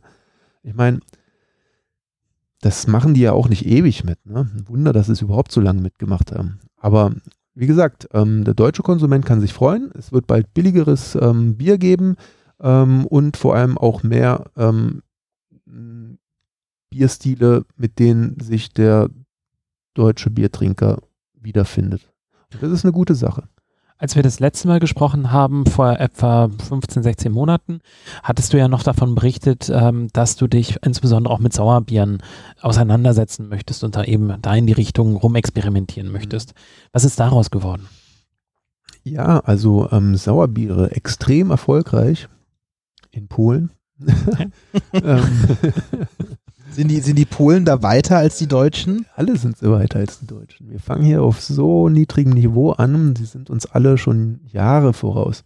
Ich 0.62 0.74
meine, 0.74 1.00
das 2.60 2.86
machen 2.86 3.14
die 3.14 3.22
ja 3.22 3.32
auch 3.32 3.48
nicht 3.48 3.66
ewig 3.66 4.04
mit. 4.04 4.24
Ne? 4.26 4.50
Ein 4.54 4.68
Wunder, 4.68 4.92
dass 4.92 5.06
sie 5.06 5.12
es 5.12 5.22
überhaupt 5.22 5.52
so 5.52 5.60
lange 5.60 5.80
mitgemacht 5.80 6.32
haben. 6.32 6.60
Aber 6.80 7.12
wie 7.54 7.66
gesagt, 7.66 8.08
ähm, 8.12 8.44
der 8.44 8.54
deutsche 8.54 8.82
Konsument 8.82 9.24
kann 9.24 9.40
sich 9.40 9.52
freuen. 9.52 9.92
Es 9.96 10.12
wird 10.12 10.26
bald 10.26 10.52
billigeres 10.54 11.14
ähm, 11.14 11.56
Bier 11.56 11.78
geben 11.78 12.16
ähm, 12.60 13.06
und 13.06 13.36
vor 13.36 13.54
allem 13.54 13.78
auch 13.78 14.02
mehr 14.02 14.50
ähm, 14.56 15.02
Bierstile, 16.90 17.64
mit 17.76 17.98
denen 17.98 18.40
sich 18.40 18.72
der 18.72 19.08
deutsche 19.94 20.30
Biertrinker 20.30 20.98
wiederfindet. 21.34 22.12
Und 22.52 22.62
das 22.62 22.72
ist 22.72 22.84
eine 22.84 22.92
gute 22.92 23.14
Sache. 23.14 23.44
Als 24.00 24.16
wir 24.16 24.22
das 24.22 24.40
letzte 24.40 24.66
Mal 24.66 24.80
gesprochen 24.80 25.30
haben, 25.30 25.66
vor 25.66 26.00
etwa 26.00 26.48
15, 26.48 27.02
16 27.02 27.30
Monaten, 27.30 27.80
hattest 28.22 28.50
du 28.50 28.56
ja 28.56 28.66
noch 28.66 28.82
davon 28.82 29.14
berichtet, 29.14 29.70
ähm, 29.70 30.08
dass 30.14 30.36
du 30.36 30.46
dich 30.46 30.78
insbesondere 30.82 31.34
auch 31.34 31.38
mit 31.38 31.52
Sauerbieren 31.52 32.22
auseinandersetzen 32.62 33.50
möchtest 33.50 33.84
und 33.84 33.96
da 33.96 34.04
eben 34.04 34.40
da 34.40 34.54
in 34.54 34.66
die 34.66 34.72
Richtung 34.72 35.16
rumexperimentieren 35.16 36.10
möchtest. 36.10 36.54
Was 36.92 37.04
ist 37.04 37.20
daraus 37.20 37.50
geworden? 37.50 37.88
Ja, 39.02 39.40
also 39.40 39.90
ähm, 39.92 40.16
Sauerbiere 40.16 40.92
extrem 40.92 41.50
erfolgreich 41.50 42.26
in 43.10 43.28
Polen. 43.28 43.70
ähm, 44.94 45.22
Sind 46.72 46.88
die, 46.88 47.00
sind 47.00 47.18
die 47.18 47.24
Polen 47.24 47.64
da 47.64 47.82
weiter 47.82 48.18
als 48.18 48.38
die 48.38 48.46
Deutschen? 48.46 49.06
Alle 49.16 49.36
sind 49.36 49.58
so 49.58 49.72
weiter 49.72 49.98
als 49.98 50.20
die 50.20 50.26
Deutschen. 50.26 50.70
Wir 50.70 50.78
fangen 50.78 51.04
hier 51.04 51.22
auf 51.22 51.40
so 51.40 51.88
niedrigem 51.88 52.32
Niveau 52.32 52.70
an. 52.72 53.16
Sie 53.16 53.24
sind 53.24 53.50
uns 53.50 53.66
alle 53.66 53.98
schon 53.98 54.40
Jahre 54.46 54.92
voraus. 54.92 55.44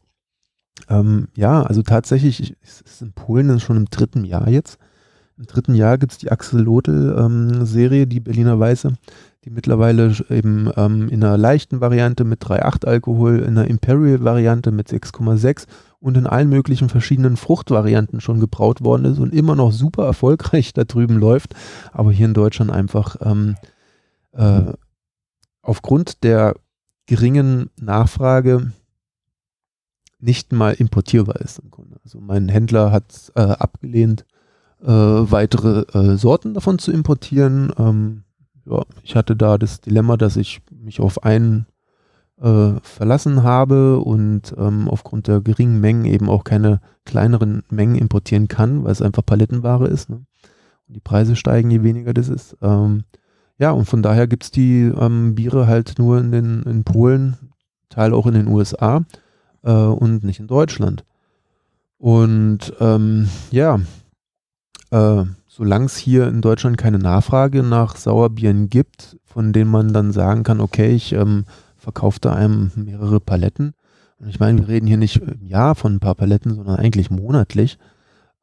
Ähm, 0.88 1.28
ja, 1.34 1.62
also 1.62 1.82
tatsächlich 1.82 2.56
ist 2.62 3.02
in 3.02 3.12
Polen 3.12 3.58
schon 3.60 3.76
im 3.76 3.86
dritten 3.86 4.24
Jahr 4.24 4.48
jetzt. 4.48 4.78
Im 5.36 5.46
dritten 5.46 5.74
Jahr 5.74 5.98
gibt 5.98 6.12
es 6.12 6.18
die 6.18 6.30
Axolotl-Serie, 6.30 8.02
ähm, 8.02 8.08
die 8.08 8.20
Berliner 8.20 8.60
Weiße, 8.60 8.92
die 9.44 9.50
mittlerweile 9.50 10.14
eben 10.30 10.70
ähm, 10.76 11.08
in 11.08 11.22
einer 11.22 11.36
leichten 11.36 11.80
Variante 11.80 12.24
mit 12.24 12.42
3,8 12.42 12.86
Alkohol, 12.86 13.40
in 13.40 13.58
einer 13.58 13.68
Imperial-Variante 13.68 14.70
mit 14.70 14.88
6,6 14.88 15.66
und 16.00 16.16
in 16.16 16.26
allen 16.26 16.48
möglichen 16.48 16.88
verschiedenen 16.88 17.36
Fruchtvarianten 17.36 18.20
schon 18.20 18.40
gebraut 18.40 18.82
worden 18.82 19.04
ist 19.04 19.18
und 19.18 19.34
immer 19.34 19.54
noch 19.54 19.72
super 19.72 20.06
erfolgreich 20.06 20.72
da 20.72 20.84
drüben 20.84 21.18
läuft, 21.18 21.54
aber 21.92 22.10
hier 22.10 22.26
in 22.26 22.34
Deutschland 22.34 22.70
einfach 22.70 23.16
ähm, 23.20 23.56
äh, 24.32 24.72
aufgrund 25.60 26.24
der 26.24 26.56
geringen 27.06 27.70
Nachfrage 27.78 28.72
nicht 30.20 30.52
mal 30.52 30.72
importierbar 30.72 31.36
ist 31.36 31.58
im 31.58 31.70
Grunde. 31.70 31.96
Also 32.02 32.18
mein 32.18 32.48
Händler 32.48 32.90
hat 32.90 33.30
äh, 33.34 33.42
abgelehnt, 33.42 34.24
äh, 34.82 34.88
weitere 34.88 35.84
äh, 35.92 36.16
Sorten 36.16 36.54
davon 36.54 36.78
zu 36.78 36.92
importieren. 36.92 37.72
Ähm, 37.78 38.23
ja, 38.66 38.82
ich 39.02 39.16
hatte 39.16 39.36
da 39.36 39.58
das 39.58 39.80
Dilemma, 39.80 40.16
dass 40.16 40.36
ich 40.36 40.60
mich 40.70 41.00
auf 41.00 41.22
einen 41.24 41.66
äh, 42.40 42.72
verlassen 42.82 43.42
habe 43.42 44.00
und 44.00 44.54
ähm, 44.58 44.88
aufgrund 44.88 45.28
der 45.28 45.40
geringen 45.40 45.80
Mengen 45.80 46.04
eben 46.04 46.28
auch 46.28 46.44
keine 46.44 46.80
kleineren 47.04 47.62
Mengen 47.70 47.96
importieren 47.96 48.48
kann, 48.48 48.84
weil 48.84 48.92
es 48.92 49.02
einfach 49.02 49.24
Palettenware 49.24 49.86
ist. 49.86 50.10
Ne? 50.10 50.24
Und 50.88 50.96
die 50.96 51.00
Preise 51.00 51.36
steigen, 51.36 51.70
je 51.70 51.82
weniger 51.82 52.14
das 52.14 52.28
ist. 52.28 52.56
Ähm, 52.60 53.04
ja, 53.58 53.70
und 53.70 53.84
von 53.84 54.02
daher 54.02 54.26
gibt 54.26 54.44
es 54.44 54.50
die 54.50 54.82
ähm, 54.82 55.34
Biere 55.34 55.66
halt 55.66 55.94
nur 55.98 56.18
in, 56.18 56.32
den, 56.32 56.62
in 56.64 56.84
Polen, 56.84 57.36
Teil 57.88 58.12
auch 58.12 58.26
in 58.26 58.34
den 58.34 58.48
USA 58.48 59.04
äh, 59.62 59.72
und 59.72 60.24
nicht 60.24 60.40
in 60.40 60.48
Deutschland. 60.48 61.04
Und 61.98 62.72
ähm, 62.80 63.28
ja, 63.50 63.80
äh, 64.90 65.24
solange 65.56 65.84
es 65.84 65.96
hier 65.96 66.26
in 66.26 66.40
Deutschland 66.40 66.78
keine 66.78 66.98
Nachfrage 66.98 67.62
nach 67.62 67.94
Sauerbieren 67.94 68.70
gibt, 68.70 69.16
von 69.24 69.52
denen 69.52 69.70
man 69.70 69.92
dann 69.92 70.10
sagen 70.10 70.42
kann, 70.42 70.60
okay, 70.60 70.92
ich 70.92 71.12
ähm, 71.12 71.44
verkaufe 71.76 72.18
da 72.20 72.34
einem 72.34 72.72
mehrere 72.74 73.20
Paletten. 73.20 73.74
Und 74.18 74.28
ich 74.28 74.40
meine, 74.40 74.58
wir 74.58 74.66
reden 74.66 74.88
hier 74.88 74.96
nicht 74.96 75.18
im 75.18 75.46
Jahr 75.46 75.76
von 75.76 75.94
ein 75.94 76.00
paar 76.00 76.16
Paletten, 76.16 76.54
sondern 76.54 76.74
eigentlich 76.74 77.08
monatlich. 77.08 77.78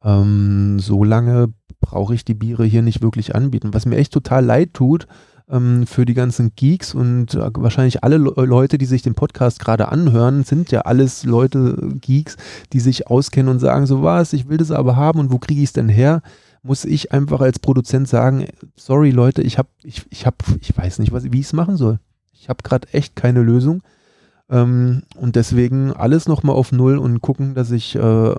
Ähm, 0.02 0.78
so 0.78 1.04
lange 1.04 1.52
brauche 1.82 2.14
ich 2.14 2.24
die 2.24 2.32
Biere 2.32 2.64
hier 2.64 2.80
nicht 2.80 3.02
wirklich 3.02 3.34
anbieten. 3.34 3.74
Was 3.74 3.84
mir 3.84 3.96
echt 3.96 4.14
total 4.14 4.42
leid 4.42 4.72
tut, 4.72 5.06
ähm, 5.50 5.86
für 5.86 6.06
die 6.06 6.14
ganzen 6.14 6.52
Geeks 6.56 6.94
und 6.94 7.34
äh, 7.34 7.50
wahrscheinlich 7.54 8.02
alle 8.02 8.16
Le 8.16 8.32
Leute, 8.36 8.78
die 8.78 8.86
sich 8.86 9.02
den 9.02 9.14
Podcast 9.14 9.60
gerade 9.60 9.88
anhören, 9.88 10.44
sind 10.44 10.72
ja 10.72 10.82
alles 10.82 11.24
Leute, 11.24 11.76
Geeks, 12.00 12.38
die 12.72 12.80
sich 12.80 13.08
auskennen 13.08 13.52
und 13.52 13.58
sagen 13.58 13.84
so 13.84 14.02
was, 14.02 14.32
ich 14.32 14.48
will 14.48 14.56
das 14.56 14.70
aber 14.70 14.96
haben 14.96 15.20
und 15.20 15.30
wo 15.30 15.38
kriege 15.38 15.60
ich 15.60 15.68
es 15.68 15.72
denn 15.74 15.90
her? 15.90 16.22
Muss 16.62 16.84
ich 16.84 17.12
einfach 17.12 17.40
als 17.40 17.58
Produzent 17.58 18.08
sagen, 18.08 18.46
sorry 18.76 19.10
Leute, 19.10 19.42
ich 19.42 19.58
habe, 19.58 19.68
ich, 19.82 20.06
ich 20.10 20.26
habe, 20.26 20.36
ich 20.60 20.76
weiß 20.76 21.00
nicht, 21.00 21.12
was, 21.12 21.24
wie 21.24 21.40
ich 21.40 21.46
es 21.46 21.52
machen 21.52 21.76
soll. 21.76 21.98
Ich 22.32 22.48
habe 22.48 22.62
gerade 22.62 22.88
echt 22.92 23.16
keine 23.16 23.42
Lösung. 23.42 23.82
Ähm, 24.48 25.02
und 25.16 25.34
deswegen 25.36 25.92
alles 25.92 26.28
nochmal 26.28 26.54
auf 26.54 26.72
Null 26.72 26.98
und 26.98 27.20
gucken, 27.20 27.54
dass 27.54 27.70
ich 27.70 27.96
äh, 27.96 28.34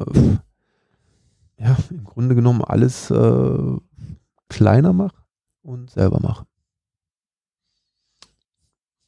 ja, 1.58 1.78
im 1.90 2.04
Grunde 2.04 2.36
genommen 2.36 2.64
alles 2.64 3.10
äh, 3.10 3.78
kleiner 4.50 4.94
mache 4.94 5.16
und 5.62 5.90
selber 5.90 6.20
mache. 6.22 6.46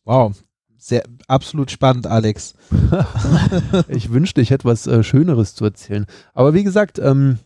Wow. 0.04 0.36
Sehr, 0.78 1.04
absolut 1.28 1.72
spannend, 1.72 2.06
Alex. 2.06 2.54
ich 3.88 4.12
wünschte, 4.12 4.40
ich 4.40 4.52
hätte 4.52 4.66
was 4.66 4.86
äh, 4.86 5.04
Schöneres 5.04 5.56
zu 5.56 5.66
erzählen. 5.66 6.06
Aber 6.34 6.54
wie 6.54 6.64
gesagt, 6.64 7.00
ähm, 7.00 7.40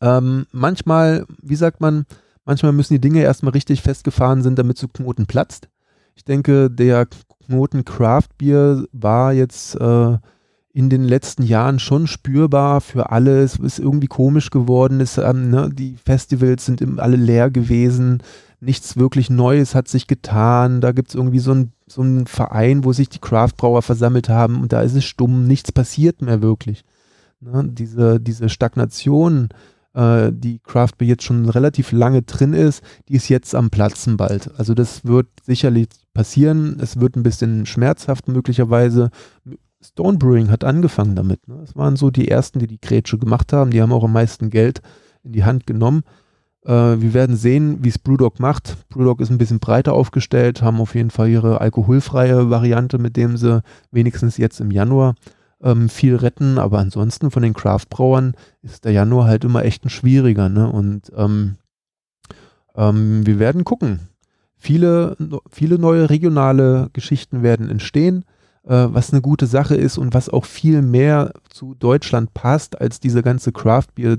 ähm, 0.00 0.46
manchmal, 0.52 1.26
wie 1.42 1.56
sagt 1.56 1.80
man, 1.80 2.06
manchmal 2.44 2.72
müssen 2.72 2.94
die 2.94 3.00
Dinge 3.00 3.22
erstmal 3.22 3.52
richtig 3.52 3.82
festgefahren 3.82 4.42
sind, 4.42 4.58
damit 4.58 4.78
so 4.78 4.88
Knoten 4.88 5.26
platzt. 5.26 5.68
Ich 6.14 6.24
denke, 6.24 6.70
der 6.70 7.06
Knoten 7.46 7.84
Craft 7.84 8.28
Beer 8.38 8.84
war 8.92 9.32
jetzt 9.32 9.74
äh, 9.76 10.18
in 10.72 10.90
den 10.90 11.04
letzten 11.04 11.42
Jahren 11.42 11.78
schon 11.78 12.06
spürbar 12.06 12.80
für 12.80 13.10
alle. 13.10 13.42
Es 13.42 13.56
ist 13.56 13.78
irgendwie 13.78 14.06
komisch 14.06 14.50
geworden. 14.50 15.00
Es, 15.00 15.18
ähm, 15.18 15.50
ne, 15.50 15.70
die 15.72 15.96
Festivals 15.96 16.66
sind 16.66 16.82
alle 16.98 17.16
leer 17.16 17.50
gewesen 17.50 18.22
nichts 18.64 18.96
wirklich 18.96 19.30
Neues 19.30 19.74
hat 19.74 19.88
sich 19.88 20.06
getan. 20.06 20.80
Da 20.80 20.92
gibt 20.92 21.10
es 21.10 21.14
irgendwie 21.14 21.38
so 21.38 21.52
einen 21.52 21.72
so 21.86 22.02
Verein, 22.26 22.84
wo 22.84 22.92
sich 22.92 23.08
die 23.08 23.20
Craftbrauer 23.20 23.82
versammelt 23.82 24.28
haben 24.28 24.62
und 24.62 24.72
da 24.72 24.82
ist 24.82 24.94
es 24.94 25.04
stumm, 25.04 25.46
nichts 25.46 25.70
passiert 25.70 26.22
mehr 26.22 26.42
wirklich. 26.42 26.84
Ne? 27.40 27.68
Diese, 27.68 28.20
diese 28.20 28.48
Stagnation, 28.48 29.50
äh, 29.94 30.32
die 30.32 30.58
Craft 30.58 30.92
Beer 30.98 31.08
jetzt 31.08 31.22
schon 31.22 31.48
relativ 31.48 31.92
lange 31.92 32.22
drin 32.22 32.52
ist, 32.52 32.82
die 33.08 33.14
ist 33.14 33.28
jetzt 33.28 33.54
am 33.54 33.70
Platzen 33.70 34.16
bald. 34.16 34.50
Also 34.58 34.74
das 34.74 35.04
wird 35.04 35.28
sicherlich 35.42 35.88
passieren. 36.12 36.78
Es 36.80 37.00
wird 37.00 37.16
ein 37.16 37.22
bisschen 37.22 37.66
schmerzhaft 37.66 38.28
möglicherweise. 38.28 39.10
Stone 39.80 40.18
Brewing 40.18 40.50
hat 40.50 40.64
angefangen 40.64 41.14
damit. 41.14 41.46
Ne? 41.46 41.58
Das 41.60 41.76
waren 41.76 41.96
so 41.96 42.10
die 42.10 42.28
ersten, 42.28 42.58
die 42.58 42.66
die 42.66 42.80
Grätsche 42.80 43.18
gemacht 43.18 43.52
haben. 43.52 43.70
Die 43.70 43.82
haben 43.82 43.92
auch 43.92 44.04
am 44.04 44.12
meisten 44.12 44.50
Geld 44.50 44.80
in 45.22 45.32
die 45.32 45.44
Hand 45.44 45.66
genommen. 45.66 46.02
Äh, 46.64 46.72
wir 46.72 47.14
werden 47.14 47.36
sehen, 47.36 47.78
wie 47.82 47.90
es 47.90 47.98
Brewdog 47.98 48.40
macht. 48.40 48.88
Brewdog 48.88 49.20
ist 49.20 49.30
ein 49.30 49.38
bisschen 49.38 49.60
breiter 49.60 49.92
aufgestellt, 49.92 50.62
haben 50.62 50.80
auf 50.80 50.94
jeden 50.94 51.10
Fall 51.10 51.28
ihre 51.28 51.60
alkoholfreie 51.60 52.50
Variante, 52.50 52.98
mit 52.98 53.16
dem 53.16 53.36
sie 53.36 53.62
wenigstens 53.90 54.38
jetzt 54.38 54.60
im 54.60 54.70
Januar 54.70 55.14
ähm, 55.64 55.88
viel 55.88 56.14
retten. 56.14 56.58
Aber 56.58 56.78
ansonsten 56.78 57.32
von 57.32 57.42
den 57.42 57.54
Craftbrauern 57.54 58.34
ist 58.62 58.84
der 58.84 58.92
Januar 58.92 59.26
halt 59.26 59.44
immer 59.44 59.64
echt 59.64 59.84
ein 59.84 59.90
schwieriger. 59.90 60.48
Ne? 60.48 60.70
Und 60.70 61.10
ähm, 61.16 61.56
ähm, 62.76 63.26
wir 63.26 63.38
werden 63.40 63.64
gucken. 63.64 64.00
Viele, 64.56 65.16
viele 65.50 65.78
neue 65.78 66.08
regionale 66.08 66.88
Geschichten 66.92 67.42
werden 67.42 67.68
entstehen, 67.68 68.24
äh, 68.62 68.86
was 68.88 69.12
eine 69.12 69.20
gute 69.20 69.46
Sache 69.46 69.74
ist 69.74 69.98
und 69.98 70.14
was 70.14 70.28
auch 70.28 70.44
viel 70.44 70.80
mehr 70.80 71.32
zu 71.50 71.74
Deutschland 71.74 72.32
passt 72.34 72.80
als 72.80 73.00
diese 73.00 73.22
ganze 73.22 73.52
Craft 73.52 73.88
Beer 73.94 74.18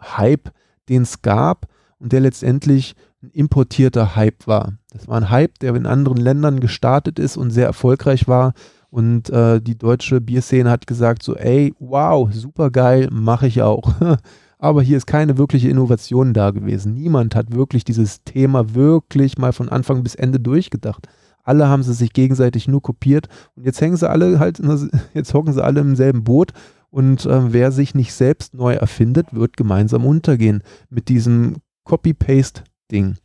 Hype, 0.00 0.50
den 0.88 1.02
es 1.02 1.22
gab 1.22 1.66
und 1.98 2.12
der 2.12 2.20
letztendlich 2.20 2.94
ein 3.22 3.30
importierter 3.30 4.16
Hype 4.16 4.46
war. 4.46 4.74
Das 4.90 5.08
war 5.08 5.16
ein 5.16 5.30
Hype, 5.30 5.58
der 5.60 5.74
in 5.74 5.86
anderen 5.86 6.18
Ländern 6.18 6.60
gestartet 6.60 7.18
ist 7.18 7.36
und 7.36 7.50
sehr 7.50 7.66
erfolgreich 7.66 8.28
war. 8.28 8.52
Und 8.92 9.30
äh, 9.30 9.58
die 9.62 9.78
deutsche 9.78 10.20
Bierszene 10.20 10.68
hat 10.68 10.86
gesagt 10.86 11.22
so, 11.22 11.34
ey, 11.34 11.72
wow, 11.78 12.30
super 12.30 12.70
geil, 12.70 13.08
mache 13.10 13.46
ich 13.46 13.62
auch. 13.62 13.94
Aber 14.58 14.82
hier 14.82 14.98
ist 14.98 15.06
keine 15.06 15.38
wirkliche 15.38 15.70
Innovation 15.70 16.34
da 16.34 16.50
gewesen. 16.50 16.92
Niemand 16.92 17.34
hat 17.34 17.54
wirklich 17.54 17.84
dieses 17.84 18.22
Thema 18.24 18.74
wirklich 18.74 19.38
mal 19.38 19.54
von 19.54 19.70
Anfang 19.70 20.02
bis 20.02 20.14
Ende 20.14 20.40
durchgedacht. 20.40 21.08
Alle 21.42 21.68
haben 21.68 21.82
sie 21.82 21.94
sich 21.94 22.12
gegenseitig 22.12 22.68
nur 22.68 22.82
kopiert 22.82 23.28
und 23.56 23.64
jetzt 23.64 23.80
hängen 23.80 23.96
sie 23.96 24.08
alle 24.08 24.38
halt, 24.38 24.60
jetzt 25.14 25.32
hocken 25.32 25.54
sie 25.54 25.64
alle 25.64 25.80
im 25.80 25.96
selben 25.96 26.22
Boot 26.22 26.52
und 26.90 27.24
äh, 27.24 27.50
wer 27.50 27.72
sich 27.72 27.94
nicht 27.94 28.12
selbst 28.12 28.52
neu 28.52 28.74
erfindet, 28.74 29.28
wird 29.32 29.56
gemeinsam 29.56 30.04
untergehen 30.04 30.62
mit 30.90 31.08
diesem 31.08 31.56
Copy-Paste-Ding, 31.84 33.16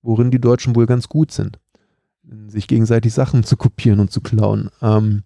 worin 0.00 0.30
die 0.30 0.40
Deutschen 0.40 0.74
wohl 0.74 0.86
ganz 0.86 1.10
gut 1.10 1.30
sind, 1.30 1.58
sich 2.48 2.68
gegenseitig 2.68 3.12
Sachen 3.12 3.44
zu 3.44 3.56
kopieren 3.56 4.00
und 4.00 4.10
zu 4.10 4.20
klauen. 4.20 4.70
Ähm, 4.82 5.22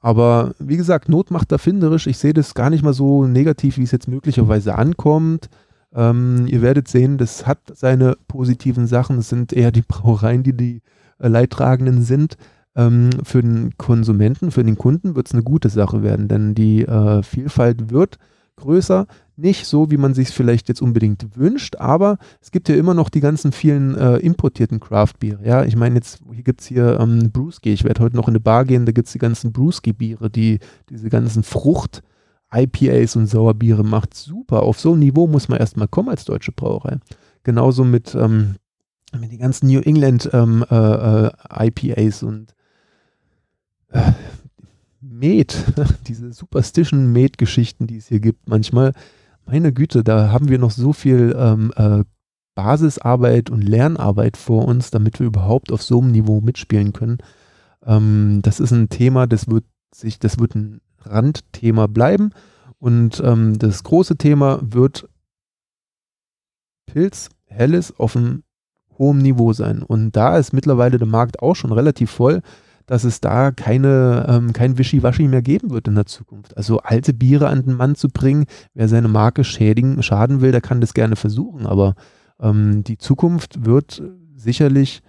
aber 0.00 0.54
wie 0.58 0.76
gesagt, 0.76 1.08
Not 1.08 1.30
macht 1.30 1.52
erfinderisch. 1.52 2.06
Ich 2.06 2.18
sehe 2.18 2.32
das 2.32 2.54
gar 2.54 2.70
nicht 2.70 2.82
mal 2.82 2.94
so 2.94 3.26
negativ, 3.26 3.76
wie 3.76 3.82
es 3.82 3.90
jetzt 3.90 4.08
möglicherweise 4.08 4.74
ankommt. 4.74 5.48
Ähm, 5.94 6.46
ihr 6.46 6.62
werdet 6.62 6.88
sehen, 6.88 7.18
das 7.18 7.46
hat 7.46 7.58
seine 7.74 8.16
positiven 8.28 8.86
Sachen. 8.86 9.18
Es 9.18 9.28
sind 9.28 9.52
eher 9.52 9.72
die 9.72 9.82
Brauereien, 9.82 10.42
die 10.42 10.56
die 10.56 10.82
äh, 11.18 11.28
Leidtragenden 11.28 12.02
sind. 12.02 12.36
Ähm, 12.76 13.10
für 13.24 13.42
den 13.42 13.76
Konsumenten, 13.76 14.50
für 14.50 14.64
den 14.64 14.78
Kunden 14.78 15.16
wird 15.16 15.26
es 15.26 15.34
eine 15.34 15.42
gute 15.42 15.68
Sache 15.68 16.02
werden, 16.02 16.28
denn 16.28 16.54
die 16.54 16.82
äh, 16.82 17.22
Vielfalt 17.22 17.90
wird 17.90 18.18
größer. 18.60 19.06
Nicht 19.36 19.66
so, 19.66 19.90
wie 19.90 19.96
man 19.96 20.14
sich 20.14 20.28
es 20.28 20.34
vielleicht 20.34 20.68
jetzt 20.68 20.82
unbedingt 20.82 21.36
wünscht, 21.36 21.76
aber 21.76 22.18
es 22.40 22.50
gibt 22.50 22.68
ja 22.68 22.76
immer 22.76 22.94
noch 22.94 23.08
die 23.08 23.20
ganzen 23.20 23.52
vielen 23.52 23.96
äh, 23.96 24.16
importierten 24.18 24.80
Craft-Biere. 24.80 25.44
Ja, 25.44 25.64
ich 25.64 25.76
meine, 25.76 25.96
jetzt 25.96 26.20
hier 26.32 26.44
gibt 26.44 26.60
es 26.60 26.66
hier 26.66 27.00
ähm, 27.00 27.30
Brewski. 27.32 27.72
Ich 27.72 27.84
werde 27.84 28.02
heute 28.02 28.16
noch 28.16 28.28
in 28.28 28.32
eine 28.32 28.40
Bar 28.40 28.66
gehen, 28.66 28.86
da 28.86 28.92
gibt 28.92 29.06
es 29.06 29.12
die 29.12 29.18
ganzen 29.18 29.52
Brewski-Biere, 29.52 30.30
die 30.30 30.58
diese 30.88 31.08
ganzen 31.08 31.42
Frucht- 31.42 32.02
IPAs 32.52 33.16
und 33.16 33.26
Sauerbiere 33.26 33.84
macht 33.84 34.14
super. 34.14 34.62
Auf 34.62 34.80
so 34.80 34.94
ein 34.94 34.98
Niveau 34.98 35.26
muss 35.26 35.48
man 35.48 35.58
erstmal 35.58 35.88
kommen 35.88 36.08
als 36.08 36.24
deutsche 36.24 36.52
Brauerei. 36.52 36.98
Genauso 37.44 37.84
mit, 37.84 38.14
ähm, 38.14 38.56
mit 39.18 39.32
den 39.32 39.38
ganzen 39.38 39.68
New 39.68 39.80
England 39.80 40.28
ähm, 40.32 40.64
äh, 40.68 41.26
äh, 41.26 41.30
IPAs 41.68 42.22
und 42.22 42.54
äh, 43.90 44.12
Med, 45.00 45.56
diese 46.06 46.32
Superstition-Med-Geschichten, 46.32 47.86
die 47.86 47.96
es 47.96 48.08
hier 48.08 48.20
gibt, 48.20 48.48
manchmal, 48.48 48.92
meine 49.46 49.72
Güte, 49.72 50.04
da 50.04 50.30
haben 50.30 50.48
wir 50.48 50.58
noch 50.58 50.70
so 50.70 50.92
viel 50.92 51.34
ähm, 51.36 51.72
äh, 51.76 52.04
Basisarbeit 52.54 53.48
und 53.48 53.62
Lernarbeit 53.62 54.36
vor 54.36 54.66
uns, 54.66 54.90
damit 54.90 55.18
wir 55.18 55.26
überhaupt 55.26 55.72
auf 55.72 55.82
so 55.82 56.00
einem 56.00 56.12
Niveau 56.12 56.40
mitspielen 56.40 56.92
können. 56.92 57.18
Ähm, 57.84 58.40
das 58.42 58.60
ist 58.60 58.72
ein 58.72 58.90
Thema, 58.90 59.26
das 59.26 59.48
wird 59.48 59.64
sich, 59.94 60.18
das 60.18 60.38
wird 60.38 60.54
ein 60.54 60.80
Randthema 60.98 61.86
bleiben. 61.86 62.32
Und 62.78 63.22
ähm, 63.24 63.58
das 63.58 63.82
große 63.82 64.16
Thema 64.16 64.60
wird 64.62 65.08
Pilz, 66.86 67.30
Helles 67.46 67.98
auf 67.98 68.16
einem 68.16 68.42
hohen 68.98 69.18
Niveau 69.18 69.52
sein. 69.52 69.82
Und 69.82 70.12
da 70.16 70.36
ist 70.36 70.52
mittlerweile 70.52 70.98
der 70.98 71.06
Markt 71.08 71.40
auch 71.40 71.54
schon 71.54 71.72
relativ 71.72 72.10
voll 72.10 72.42
dass 72.90 73.04
es 73.04 73.20
da 73.20 73.52
keine, 73.52 74.26
ähm, 74.28 74.52
kein 74.52 74.76
Wischiwaschi 74.76 75.28
mehr 75.28 75.42
geben 75.42 75.70
wird 75.70 75.86
in 75.86 75.94
der 75.94 76.06
Zukunft. 76.06 76.56
Also 76.56 76.80
alte 76.80 77.14
Biere 77.14 77.46
an 77.46 77.64
den 77.64 77.76
Mann 77.76 77.94
zu 77.94 78.08
bringen, 78.08 78.46
wer 78.74 78.88
seine 78.88 79.06
Marke 79.06 79.44
schädigen, 79.44 80.02
schaden 80.02 80.40
will, 80.40 80.50
der 80.50 80.60
kann 80.60 80.80
das 80.80 80.92
gerne 80.92 81.14
versuchen. 81.14 81.66
Aber 81.66 81.94
ähm, 82.40 82.82
die 82.82 82.98
Zukunft 82.98 83.64
wird 83.64 84.02
sicherlich 84.34 85.02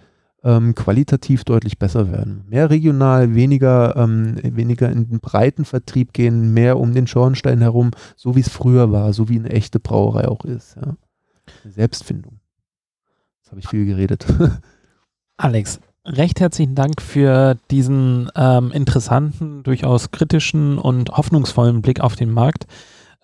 ähm, 0.44 0.76
qualitativ 0.76 1.42
deutlich 1.42 1.80
besser 1.80 2.12
werden. 2.12 2.44
Mehr 2.46 2.70
regional, 2.70 3.34
weniger, 3.34 3.96
ähm, 3.96 4.36
weniger 4.40 4.88
in 4.88 5.08
den 5.08 5.18
breiten 5.18 5.64
Vertrieb 5.64 6.12
gehen, 6.12 6.54
mehr 6.54 6.78
um 6.78 6.94
den 6.94 7.08
Schornstein 7.08 7.62
herum, 7.62 7.90
so 8.14 8.36
wie 8.36 8.40
es 8.42 8.48
früher 8.48 8.92
war, 8.92 9.12
so 9.12 9.28
wie 9.28 9.40
eine 9.40 9.50
echte 9.50 9.80
Brauerei 9.80 10.28
auch 10.28 10.44
ist. 10.44 10.76
Ja. 10.76 10.94
Selbstfindung. 11.68 12.38
Jetzt 13.40 13.50
habe 13.50 13.58
ich 13.58 13.66
viel 13.66 13.86
geredet. 13.86 14.24
Alex, 15.36 15.80
recht 16.04 16.40
herzlichen 16.40 16.74
Dank 16.74 17.00
für 17.00 17.56
diesen 17.70 18.30
ähm, 18.34 18.72
interessanten, 18.72 19.62
durchaus 19.62 20.10
kritischen 20.10 20.78
und 20.78 21.10
hoffnungsvollen 21.10 21.82
Blick 21.82 22.00
auf 22.00 22.16
den 22.16 22.30
Markt. 22.30 22.66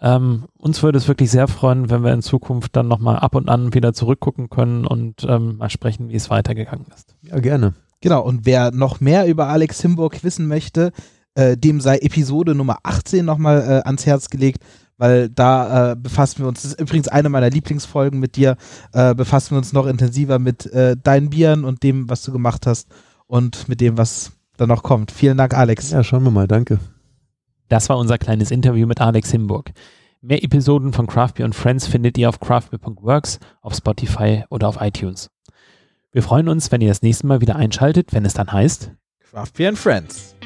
Ähm, 0.01 0.45
uns 0.57 0.83
würde 0.83 0.99
es 0.99 1.09
wirklich 1.09 1.31
sehr 1.31 1.49
freuen, 1.49 1.91
wenn 1.91 2.05
wir 2.05 2.13
in 2.13 2.23
Zukunft 2.23 2.77
dann 2.77 2.87
nochmal 2.87 3.19
ab 3.19 3.35
und 3.35 3.49
an 3.49 3.75
wieder 3.75 3.93
zurückgucken 3.93 4.49
können 4.49 4.87
und 4.87 5.27
ähm, 5.29 5.57
mal 5.57 5.71
sprechen, 5.71 6.09
wie 6.09 6.15
es 6.15 6.31
weitergegangen 6.31 6.87
ist. 6.95 7.17
Ja, 7.23 7.41
gerne. 7.41 7.75
Genau, 8.01 8.23
und 8.23 8.47
wer 8.47 8.71
noch 8.71 9.01
mehr 9.01 9.27
über 9.27 9.49
Alex 9.49 9.83
Himburg 9.83 10.23
wissen 10.23 10.47
möchte, 10.47 10.93
äh, 11.35 11.57
dem 11.57 11.81
sei 11.81 11.99
Episode 11.99 12.55
Nummer 12.55 12.79
18 12.85 13.25
nochmal 13.25 13.61
äh, 13.61 13.87
ans 13.87 14.07
Herz 14.07 14.31
gelegt, 14.31 14.63
weil 14.99 15.31
da 15.31 15.93
äh, 15.93 15.97
befassen 15.97 16.41
wir 16.41 16.49
uns, 16.49 16.63
das 16.63 16.73
ist 16.73 16.81
übrigens 16.81 17.09
eine 17.09 17.29
meiner 17.29 17.49
Lieblingsfolgen 17.49 18.21
mit 18.21 18.37
dir, 18.37 18.57
äh, 18.93 19.15
befassen 19.15 19.53
wir 19.53 19.59
uns 19.59 19.73
noch 19.73 19.87
intensiver 19.87 20.39
mit 20.39 20.67
äh, 20.67 20.97
deinen 20.97 21.31
Bieren 21.31 21.65
und 21.65 21.83
dem, 21.83 22.11
was 22.11 22.23
du 22.23 22.33
gemacht 22.33 22.67
hast 22.67 22.89
und 23.27 23.69
mit 23.69 23.81
dem, 23.81 23.97
was 23.97 24.33
da 24.57 24.67
noch 24.67 24.83
kommt. 24.83 25.11
Vielen 25.13 25.39
Dank, 25.39 25.55
Alex. 25.55 25.93
Ja, 25.93 26.05
schauen 26.05 26.25
wir 26.25 26.31
mal, 26.31 26.49
danke. 26.49 26.81
Das 27.69 27.89
war 27.89 27.99
unser 27.99 28.19
kleines 28.19 28.51
Interview 28.51 28.87
mit 28.87 29.01
Alex 29.01 29.31
Himburg. 29.31 29.71
Mehr 30.21 30.43
Episoden 30.43 30.93
von 30.93 31.07
Craft 31.07 31.35
Beer 31.37 31.47
und 31.47 31.55
Friends 31.55 31.87
findet 31.87 32.19
ihr 32.19 32.29
auf 32.29 32.41
craftbeer.works, 32.41 33.39
auf 33.63 33.75
Spotify 33.75 34.45
oder 34.51 34.69
auf 34.69 34.81
iTunes. 34.81 35.31
Wir 36.11 36.23
freuen 36.23 36.49
uns, 36.49 36.73
wenn 36.73 36.81
ihr 36.81 36.89
das 36.89 37.03
nächste 37.03 37.27
Mal 37.27 37.41
wieder 37.41 37.55
einschaltet, 37.57 38.13
wenn 38.13 38.25
es 38.25 38.35
dann 38.35 38.51
heißt 38.51 38.91
Craft 39.31 39.53
Beer 39.57 39.69
and 39.69 39.79
Friends. 39.79 40.38